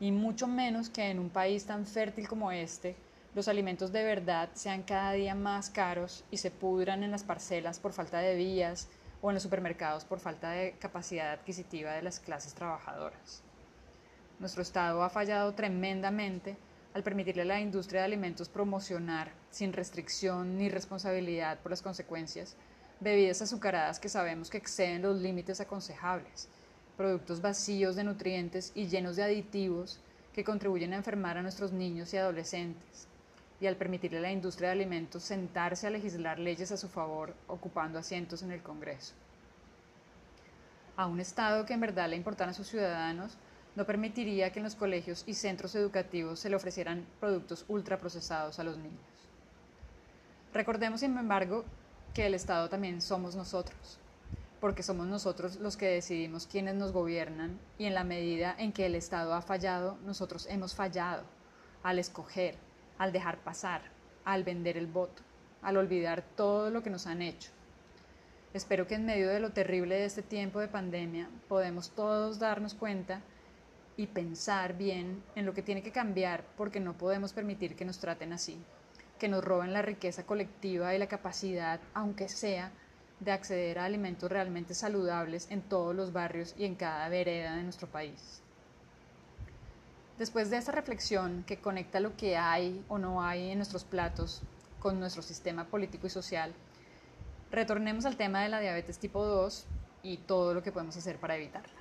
[0.00, 2.96] y mucho menos que en un país tan fértil como este,
[3.34, 7.78] los alimentos de verdad sean cada día más caros y se pudran en las parcelas
[7.78, 8.88] por falta de vías
[9.20, 13.42] o en los supermercados por falta de capacidad adquisitiva de las clases trabajadoras.
[14.38, 16.56] Nuestro Estado ha fallado tremendamente
[16.94, 22.56] al permitirle a la industria de alimentos promocionar, sin restricción ni responsabilidad por las consecuencias,
[23.00, 26.48] bebidas azucaradas que sabemos que exceden los límites aconsejables,
[26.96, 30.00] productos vacíos de nutrientes y llenos de aditivos
[30.34, 33.06] que contribuyen a enfermar a nuestros niños y adolescentes,
[33.60, 37.34] y al permitirle a la industria de alimentos sentarse a legislar leyes a su favor,
[37.46, 39.14] ocupando asientos en el Congreso.
[40.96, 43.36] A un Estado que en verdad le importan a sus ciudadanos,
[43.74, 48.64] no permitiría que en los colegios y centros educativos se le ofrecieran productos ultraprocesados a
[48.64, 49.00] los niños.
[50.54, 51.64] Recordemos, sin embargo,
[52.14, 53.98] que el Estado también somos nosotros,
[54.60, 58.86] porque somos nosotros los que decidimos quiénes nos gobiernan y en la medida en que
[58.86, 61.24] el Estado ha fallado, nosotros hemos fallado
[61.82, 62.56] al escoger,
[62.98, 63.82] al dejar pasar,
[64.24, 65.22] al vender el voto,
[65.62, 67.50] al olvidar todo lo que nos han hecho.
[68.54, 72.74] Espero que en medio de lo terrible de este tiempo de pandemia podemos todos darnos
[72.74, 73.20] cuenta
[73.96, 77.98] y pensar bien en lo que tiene que cambiar porque no podemos permitir que nos
[77.98, 78.58] traten así,
[79.18, 82.72] que nos roben la riqueza colectiva y la capacidad, aunque sea,
[83.20, 87.62] de acceder a alimentos realmente saludables en todos los barrios y en cada vereda de
[87.62, 88.42] nuestro país.
[90.18, 94.42] Después de esta reflexión que conecta lo que hay o no hay en nuestros platos
[94.80, 96.52] con nuestro sistema político y social,
[97.50, 99.66] retornemos al tema de la diabetes tipo 2
[100.02, 101.72] y todo lo que podemos hacer para evitarla.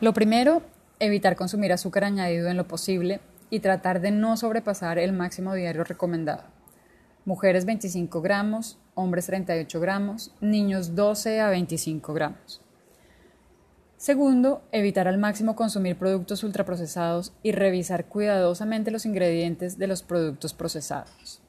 [0.00, 0.62] Lo primero,
[0.98, 5.84] evitar consumir azúcar añadido en lo posible y tratar de no sobrepasar el máximo diario
[5.84, 6.42] recomendado.
[7.24, 12.60] Mujeres 25 gramos, hombres 38 gramos, niños 12 a 25 gramos.
[13.96, 20.52] Segundo, evitar al máximo consumir productos ultraprocesados y revisar cuidadosamente los ingredientes de los productos
[20.52, 21.40] procesados.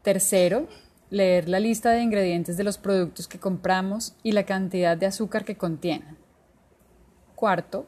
[0.00, 0.66] Tercero,
[1.10, 5.44] leer la lista de ingredientes de los productos que compramos y la cantidad de azúcar
[5.44, 6.16] que contienen.
[7.34, 7.86] Cuarto,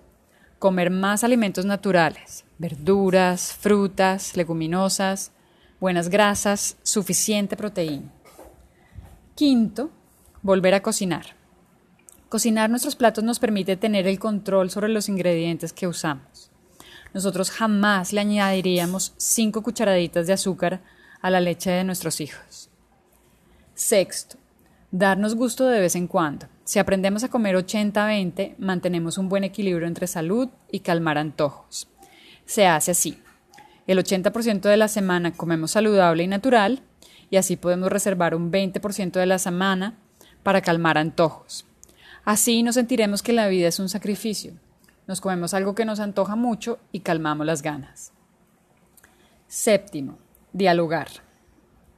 [0.59, 5.33] comer más alimentos naturales, verduras, frutas, leguminosas,
[5.83, 8.09] buenas grasas, suficiente proteína.
[9.35, 9.91] Quinto,
[10.41, 11.35] volver a cocinar.
[12.29, 16.53] Cocinar nuestros platos nos permite tener el control sobre los ingredientes que usamos.
[17.13, 20.83] Nosotros jamás le añadiríamos cinco cucharaditas de azúcar
[21.21, 22.71] a la leche de nuestros hijos.
[23.75, 24.37] Sexto,
[24.93, 26.47] darnos gusto de vez en cuando.
[26.63, 31.89] Si aprendemos a comer 80-20, mantenemos un buen equilibrio entre salud y calmar antojos.
[32.47, 33.19] Se hace así.
[33.87, 36.83] El 80% de la semana comemos saludable y natural
[37.31, 39.99] y así podemos reservar un 20% de la semana
[40.43, 41.67] para calmar antojos.
[42.25, 44.53] Así nos sentiremos que la vida es un sacrificio.
[45.07, 48.13] Nos comemos algo que nos antoja mucho y calmamos las ganas.
[49.49, 50.19] Séptimo,
[50.53, 51.09] dialogar.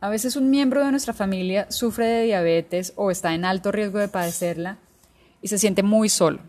[0.01, 3.99] A veces un miembro de nuestra familia sufre de diabetes o está en alto riesgo
[3.99, 4.79] de padecerla
[5.42, 6.40] y se siente muy solo.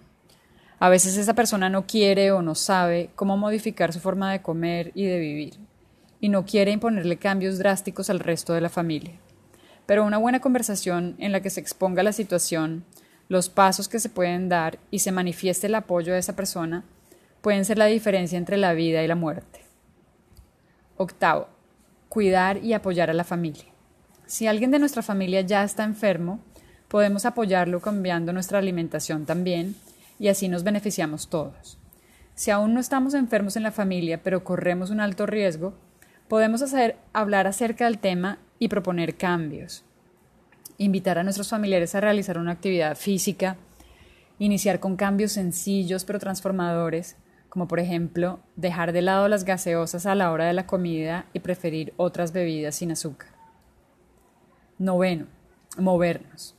[0.79, 4.91] A veces esa persona no quiere o no sabe cómo modificar su forma de comer
[4.93, 5.59] y de vivir
[6.19, 9.13] y no quiere imponerle cambios drásticos al resto de la familia.
[9.85, 12.83] Pero una buena conversación en la que se exponga la situación,
[13.29, 16.83] los pasos que se pueden dar y se manifieste el apoyo de esa persona
[17.41, 19.61] pueden ser la diferencia entre la vida y la muerte.
[20.97, 21.47] Octavo,
[22.09, 23.65] cuidar y apoyar a la familia.
[24.25, 26.39] Si alguien de nuestra familia ya está enfermo,
[26.87, 29.75] podemos apoyarlo cambiando nuestra alimentación también
[30.19, 31.77] y así nos beneficiamos todos.
[32.33, 35.73] Si aún no estamos enfermos en la familia, pero corremos un alto riesgo,
[36.27, 39.83] podemos hacer, hablar acerca del tema y proponer cambios.
[40.77, 43.55] Invitar a nuestros familiares a realizar una actividad física,
[44.39, 47.15] iniciar con cambios sencillos pero transformadores,
[47.47, 51.39] como por ejemplo dejar de lado las gaseosas a la hora de la comida y
[51.39, 53.29] preferir otras bebidas sin azúcar.
[54.77, 55.27] Noveno,
[55.77, 56.53] movernos.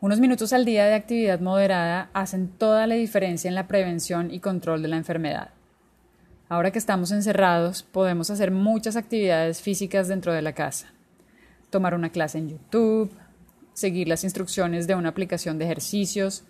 [0.00, 4.38] Unos minutos al día de actividad moderada hacen toda la diferencia en la prevención y
[4.38, 5.50] control de la enfermedad.
[6.48, 10.92] Ahora que estamos encerrados, podemos hacer muchas actividades físicas dentro de la casa.
[11.70, 13.10] Tomar una clase en YouTube,
[13.72, 16.44] seguir las instrucciones de una aplicación de ejercicios,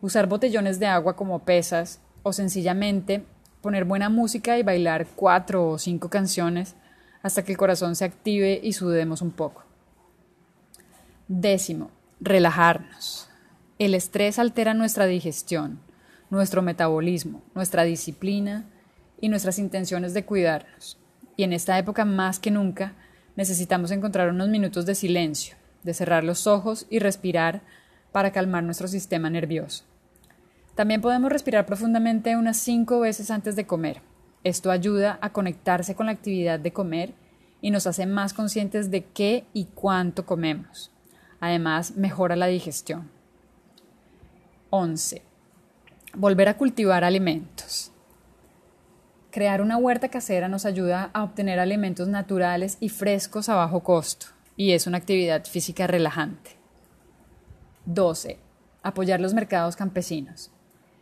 [0.00, 3.26] usar botellones de agua como pesas o sencillamente
[3.60, 6.76] poner buena música y bailar cuatro o cinco canciones
[7.22, 9.64] hasta que el corazón se active y sudemos un poco.
[11.28, 11.90] Décimo,
[12.20, 13.28] relajarnos.
[13.78, 15.80] El estrés altera nuestra digestión,
[16.30, 18.64] nuestro metabolismo, nuestra disciplina
[19.20, 20.98] y nuestras intenciones de cuidarnos.
[21.36, 22.94] Y en esta época más que nunca
[23.36, 27.62] necesitamos encontrar unos minutos de silencio, de cerrar los ojos y respirar
[28.12, 29.84] para calmar nuestro sistema nervioso.
[30.74, 34.00] También podemos respirar profundamente unas cinco veces antes de comer.
[34.42, 37.14] Esto ayuda a conectarse con la actividad de comer
[37.60, 40.90] y nos hace más conscientes de qué y cuánto comemos.
[41.46, 43.08] Además, mejora la digestión.
[44.70, 45.22] 11.
[46.14, 47.92] Volver a cultivar alimentos.
[49.30, 54.26] Crear una huerta casera nos ayuda a obtener alimentos naturales y frescos a bajo costo,
[54.56, 56.56] y es una actividad física relajante.
[57.84, 58.40] 12.
[58.82, 60.50] Apoyar los mercados campesinos.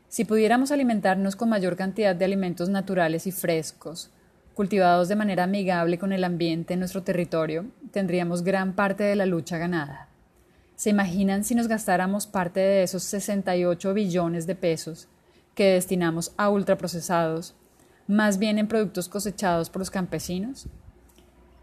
[0.09, 4.11] Si pudiéramos alimentarnos con mayor cantidad de alimentos naturales y frescos,
[4.53, 9.25] cultivados de manera amigable con el ambiente en nuestro territorio, tendríamos gran parte de la
[9.25, 10.11] lucha ganada.
[10.77, 15.07] ¿Se imaginan si nos gastáramos parte de esos 68 billones de pesos
[15.55, 17.55] que destinamos a ultraprocesados,
[18.09, 20.67] más bien en productos cosechados por los campesinos?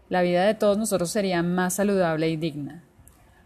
[0.08, 2.84] La vida de todos nosotros sería más saludable y digna.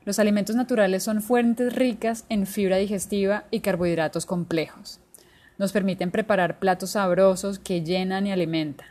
[0.04, 5.00] Los alimentos naturales son fuentes ricas en fibra digestiva y carbohidratos complejos.
[5.58, 8.86] Nos permiten preparar platos sabrosos que llenan y alimentan.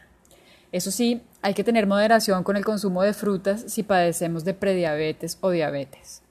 [0.73, 5.37] Eso sí, hay que tener moderación con el consumo de frutas si padecemos de prediabetes
[5.39, 6.24] o diabetes.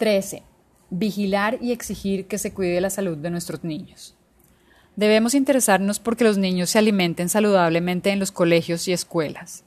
[0.00, 0.42] 13.
[0.88, 4.16] Vigilar y exigir que se cuide la salud de nuestros niños.
[4.96, 9.62] Debemos interesarnos porque los niños se alimenten saludablemente en los colegios y escuelas.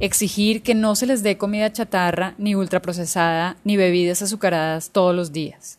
[0.00, 5.32] Exigir que no se les dé comida chatarra, ni ultraprocesada, ni bebidas azucaradas todos los
[5.32, 5.78] días.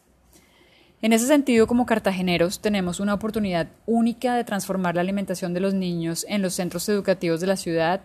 [1.02, 5.74] En ese sentido, como cartageneros, tenemos una oportunidad única de transformar la alimentación de los
[5.74, 8.02] niños en los centros educativos de la ciudad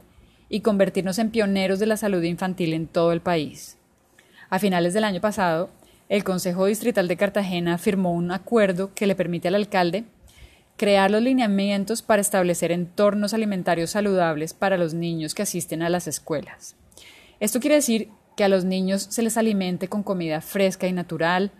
[0.49, 3.76] y convertirnos en pioneros de la salud infantil en todo el país.
[4.51, 5.70] A finales del año pasado,
[6.09, 10.05] el Consejo Distrital de Cartagena firmó un acuerdo que le permite al alcalde
[10.76, 16.07] crear los lineamientos para establecer entornos alimentarios saludables para los niños que asisten a las
[16.07, 16.76] escuelas.
[17.40, 21.53] Esto quiere decir que a los niños se les alimente con comida fresca y natural,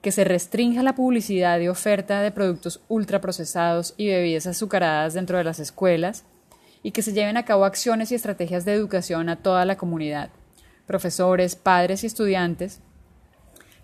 [0.00, 5.44] que se restrinja la publicidad y oferta de productos ultraprocesados y bebidas azucaradas dentro de
[5.44, 6.24] las escuelas,
[6.82, 10.30] y que se lleven a cabo acciones y estrategias de educación a toda la comunidad
[10.90, 12.80] profesores, padres y estudiantes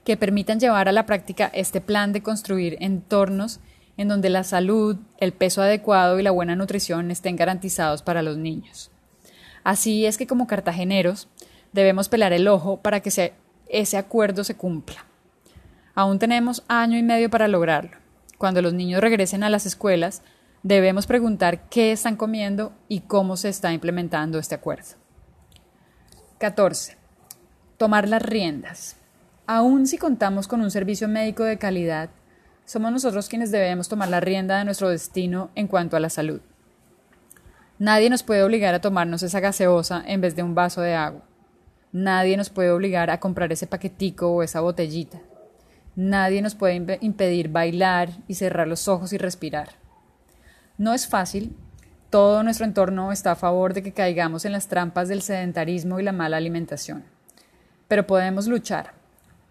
[0.04, 3.60] que permitan llevar a la práctica este plan de construir entornos
[3.96, 8.38] en donde la salud, el peso adecuado y la buena nutrición estén garantizados para los
[8.38, 8.90] niños.
[9.62, 11.28] Así es que como cartageneros
[11.72, 13.32] debemos pelar el ojo para que
[13.68, 15.06] ese acuerdo se cumpla.
[15.94, 17.98] Aún tenemos año y medio para lograrlo.
[18.36, 20.22] Cuando los niños regresen a las escuelas,
[20.64, 24.96] debemos preguntar qué están comiendo y cómo se está implementando este acuerdo.
[26.38, 26.95] 14.
[27.76, 28.96] Tomar las riendas.
[29.46, 32.08] Aun si contamos con un servicio médico de calidad,
[32.64, 36.40] somos nosotros quienes debemos tomar la rienda de nuestro destino en cuanto a la salud.
[37.78, 41.20] Nadie nos puede obligar a tomarnos esa gaseosa en vez de un vaso de agua.
[41.92, 45.20] Nadie nos puede obligar a comprar ese paquetico o esa botellita.
[45.94, 49.68] Nadie nos puede impedir bailar y cerrar los ojos y respirar.
[50.78, 51.54] No es fácil,
[52.08, 56.02] todo nuestro entorno está a favor de que caigamos en las trampas del sedentarismo y
[56.02, 57.15] la mala alimentación.
[57.88, 58.94] Pero podemos luchar,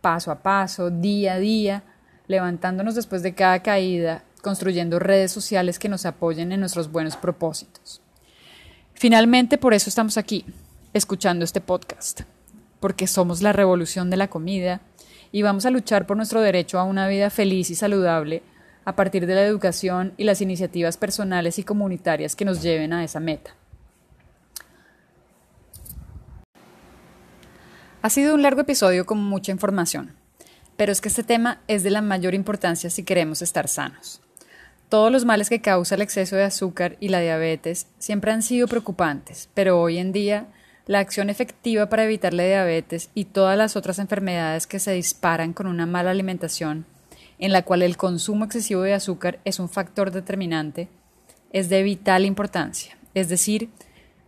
[0.02, 1.84] paso a paso, día a día,
[2.28, 8.02] levantándonos después de cada caída, construyendo redes sociales que nos apoyen en nuestros buenos propósitos.
[8.94, 10.46] Finalmente, por eso estamos aquí,
[10.94, 12.22] escuchando este podcast,
[12.80, 14.82] porque somos la revolución de la comida
[15.32, 18.44] y vamos a luchar por nuestro derecho a una vida feliz y saludable
[18.86, 23.04] a partir de la educación y las iniciativas personales y comunitarias que nos lleven a
[23.04, 23.56] esa meta.
[28.06, 30.14] Ha sido un largo episodio con mucha información,
[30.78, 34.22] pero es que este tema es de la mayor importancia si queremos estar sanos.
[34.90, 38.68] Todos los males que causa el exceso de azúcar y la diabetes siempre han sido
[38.68, 40.46] preocupantes, pero hoy en día
[40.86, 45.54] la acción efectiva para evitar la diabetes y todas las otras enfermedades que se disparan
[45.54, 46.86] con una mala alimentación
[47.40, 50.90] en la cual el consumo excesivo de azúcar es un factor determinante,
[51.52, 53.00] es de vital importancia.
[53.16, 53.72] Es decir,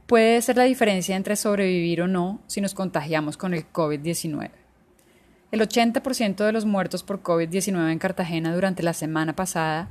[0.08, 4.50] puede ser la diferencia entre sobrevivir o no si nos contagiamos con el COVID-19.
[5.52, 9.90] El 80% de los muertos por COVID-19 en Cartagena durante la semana pasada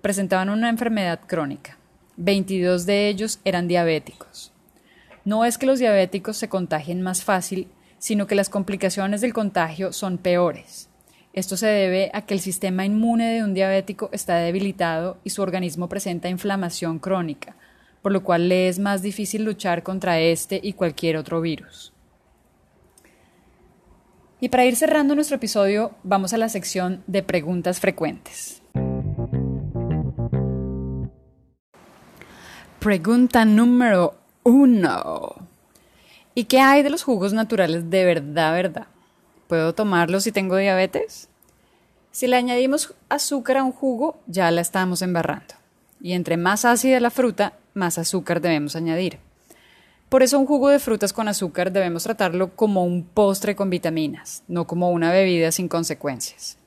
[0.00, 1.76] presentaban una enfermedad crónica,
[2.16, 4.52] 22 de ellos eran diabéticos.
[5.26, 9.92] No es que los diabéticos se contagien más fácil, sino que las complicaciones del contagio
[9.92, 10.88] son peores.
[11.34, 15.42] Esto se debe a que el sistema inmune de un diabético está debilitado y su
[15.42, 17.56] organismo presenta inflamación crónica,
[18.02, 21.92] por lo cual le es más difícil luchar contra este y cualquier otro virus.
[24.40, 28.62] Y para ir cerrando nuestro episodio, vamos a la sección de preguntas frecuentes.
[32.78, 35.34] Pregunta número uno.
[36.34, 38.86] ¿Y qué hay de los jugos naturales de verdad, verdad?
[39.46, 41.28] ¿Puedo tomarlos si tengo diabetes?
[42.10, 45.54] Si le añadimos azúcar a un jugo, ya la estamos embarrando.
[46.00, 49.18] Y entre más ácida la fruta, más azúcar debemos añadir.
[50.08, 54.42] Por eso un jugo de frutas con azúcar debemos tratarlo como un postre con vitaminas,
[54.48, 56.58] no como una bebida sin consecuencias.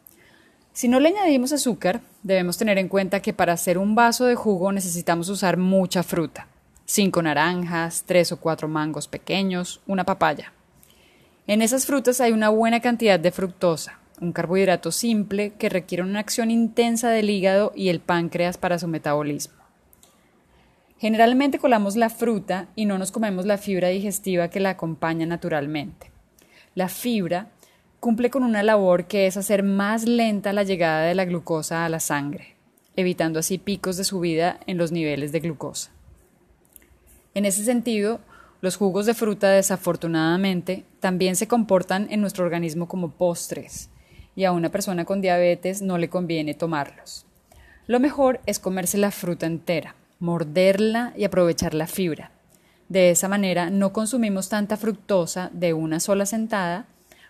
[0.72, 4.36] Si no le añadimos azúcar, debemos tener en cuenta que para hacer un vaso de
[4.36, 6.48] jugo necesitamos usar mucha fruta.
[6.86, 10.54] Cinco naranjas, tres o cuatro mangos pequeños, una papaya.
[11.46, 16.20] En esas frutas hay una buena cantidad de fructosa, un carbohidrato simple que requiere una
[16.20, 19.63] acción intensa del hígado y el páncreas para su metabolismo.
[21.04, 26.12] Generalmente colamos la fruta y no nos comemos la fibra digestiva que la acompaña naturalmente.
[26.76, 27.50] La fibra
[28.00, 31.90] cumple con una labor que es hacer más lenta la llegada de la glucosa a
[31.90, 32.56] la sangre,
[32.96, 35.92] evitando así picos de subida en los niveles de glucosa.
[37.34, 38.22] En ese sentido,
[38.62, 43.90] los jugos de fruta, desafortunadamente, también se comportan en nuestro organismo como postres,
[44.38, 47.26] y a una persona con diabetes no le conviene tomarlos.
[47.88, 52.32] Lo mejor es comerse la fruta entera, morderla y aprovechar la fibra.
[52.90, 56.86] De esa manera no consumimos tanta fructosa de una sola sentada,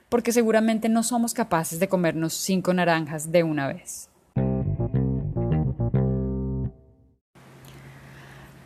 [0.10, 4.10] porque seguramente no somos capaces de comernos cinco naranjas de una vez.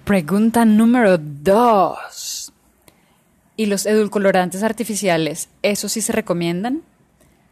[0.03, 2.53] Pregunta número 2.
[3.57, 6.83] ¿Y los edulcorantes artificiales, eso sí se recomiendan?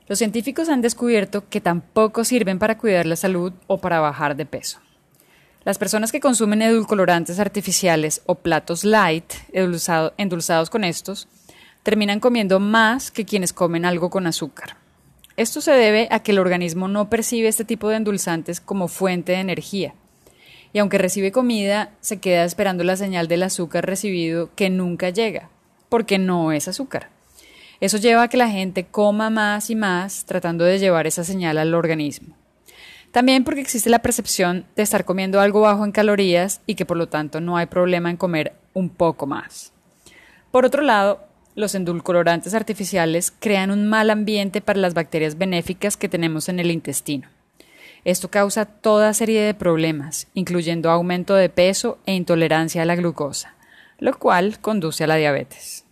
[0.07, 4.45] Los científicos han descubierto que tampoco sirven para cuidar la salud o para bajar de
[4.45, 4.79] peso.
[5.65, 11.27] Las personas que consumen edulcorantes artificiales o platos light, endulzados con estos,
[11.83, 14.77] terminan comiendo más que quienes comen algo con azúcar.
[15.35, 19.33] Esto se debe a que el organismo no percibe este tipo de endulzantes como fuente
[19.33, 19.93] de energía
[20.75, 25.49] y aunque recibe comida, se queda esperando la señal del azúcar recibido que nunca llega
[25.87, 27.09] porque no es azúcar.
[27.79, 31.57] Eso lleva a que la gente coma más y más tratando de llevar esa señal
[31.57, 32.35] al organismo.
[33.15, 36.97] También porque existe la percepción de estar comiendo algo bajo en calorías y que por
[36.97, 39.71] lo tanto no hay problema en comer un poco más.
[40.51, 41.23] Por otro lado,
[41.55, 46.71] los endulcorantes artificiales crean un mal ambiente para las bacterias benéficas que tenemos en el
[46.71, 47.29] intestino.
[48.03, 53.55] Esto causa toda serie de problemas, incluyendo aumento de peso e intolerancia a la glucosa
[53.97, 55.85] lo cual conduce a la diabetes.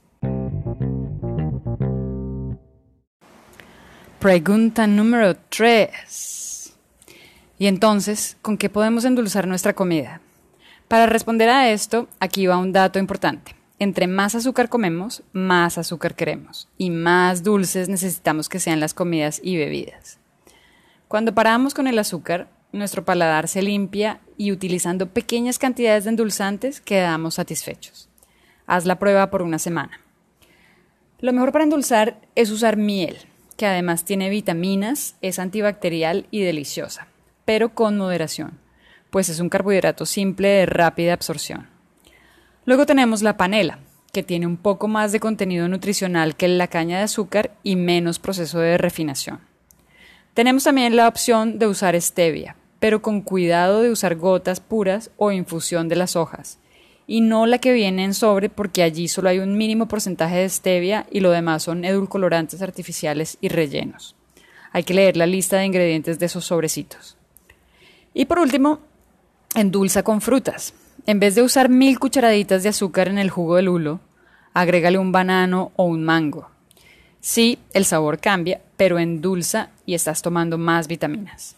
[4.19, 6.32] Pregunta número 3.
[7.63, 10.19] Y entonces, ¿con qué podemos endulzar nuestra comida?
[10.89, 13.55] Para responder a esto, aquí va un dato importante.
[13.79, 19.39] Entre más azúcar comemos, más azúcar queremos y más dulces necesitamos que sean las comidas
[19.41, 20.19] y bebidas.
[21.07, 26.81] Cuando paramos con el azúcar, nuestro paladar se limpia y utilizando pequeñas cantidades de endulzantes
[26.81, 28.09] quedamos satisfechos.
[28.67, 30.01] Haz la prueba por una semana.
[31.21, 33.19] Lo mejor para endulzar es usar miel,
[33.55, 37.07] que además tiene vitaminas, es antibacterial y deliciosa,
[37.45, 38.59] pero con moderación,
[39.09, 41.67] pues es un carbohidrato simple de rápida absorción.
[42.65, 43.79] Luego tenemos la panela,
[44.13, 48.19] que tiene un poco más de contenido nutricional que la caña de azúcar y menos
[48.19, 49.41] proceso de refinación.
[50.33, 55.31] Tenemos también la opción de usar stevia, pero con cuidado de usar gotas puras o
[55.31, 56.59] infusión de las hojas,
[57.07, 60.49] y no la que viene en sobre porque allí solo hay un mínimo porcentaje de
[60.49, 64.15] stevia y lo demás son edulcorantes artificiales y rellenos.
[64.71, 67.17] Hay que leer la lista de ingredientes de esos sobrecitos.
[68.13, 68.79] Y por último,
[69.55, 70.73] endulza con frutas.
[71.05, 73.99] En vez de usar mil cucharaditas de azúcar en el jugo del lulo,
[74.53, 76.49] agrégale un banano o un mango.
[77.19, 81.55] Sí, el sabor cambia, pero endulza y estás tomando más vitaminas.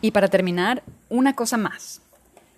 [0.00, 2.00] Y para terminar, una cosa más.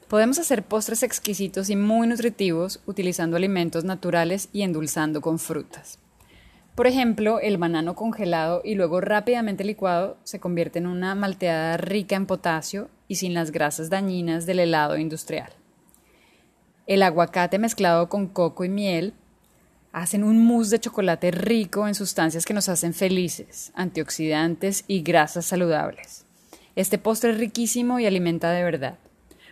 [0.09, 5.99] Podemos hacer postres exquisitos y muy nutritivos utilizando alimentos naturales y endulzando con frutas.
[6.79, 12.14] Por ejemplo, el banano congelado y luego rápidamente licuado se convierte en una malteada rica
[12.14, 15.51] en potasio y sin las grasas dañinas del helado industrial.
[16.87, 19.12] El aguacate mezclado con coco y miel
[19.91, 25.47] hacen un mousse de chocolate rico en sustancias que nos hacen felices, antioxidantes y grasas
[25.47, 26.26] saludables.
[26.76, 28.99] Este postre es riquísimo y alimenta de verdad.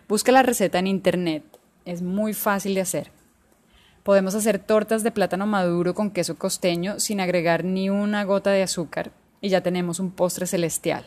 [0.09, 1.43] Busca la receta en internet,
[1.87, 3.11] es muy fácil de hacer.
[4.07, 8.63] Podemos hacer tortas de plátano maduro con queso costeño sin agregar ni una gota de
[8.63, 11.05] azúcar y ya tenemos un postre celestial.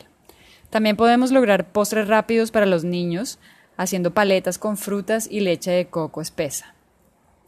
[0.70, 3.40] También podemos lograr postres rápidos para los niños
[3.78, 6.76] haciendo paletas con frutas y leche de coco espesa.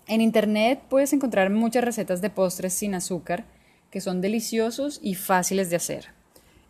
[0.08, 3.44] En Internet puedes encontrar muchas recetas de postres sin azúcar
[3.90, 6.14] que son deliciosos y fáciles de hacer.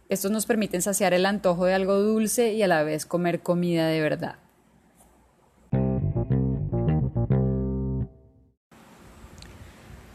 [0.10, 3.86] Estos nos permiten saciar el antojo de algo dulce y a la vez comer comida
[3.86, 4.38] de verdad.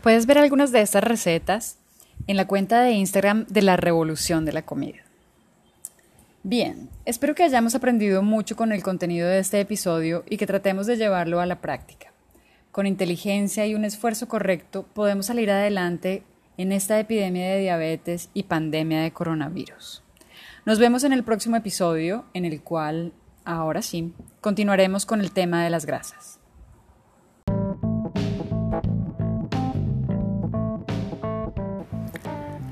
[0.07, 1.79] Puedes ver algunas de estas recetas
[2.29, 4.99] en la cuenta de Instagram de la Revolución de la Comida.
[6.45, 10.87] Bien, espero que hayamos aprendido mucho con el contenido de este episodio y que tratemos
[10.87, 12.13] de llevarlo a la práctica.
[12.71, 16.23] Con inteligencia y un esfuerzo correcto podemos salir adelante
[16.57, 20.05] en esta epidemia de diabetes y pandemia de coronavirus.
[20.65, 23.13] Nos vemos en el próximo episodio en el cual,
[23.45, 26.36] ahora sí, continuaremos con el tema de las grasas.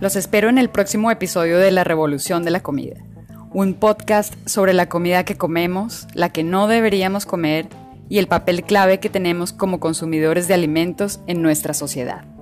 [0.05, 2.97] Los espero en el próximo episodio de La Revolución de la Comida,
[3.55, 7.69] un podcast sobre la comida que comemos, la que no deberíamos comer
[8.11, 12.34] y el papel clave que tenemos como consumidores de alimentos en nuestra sociedad.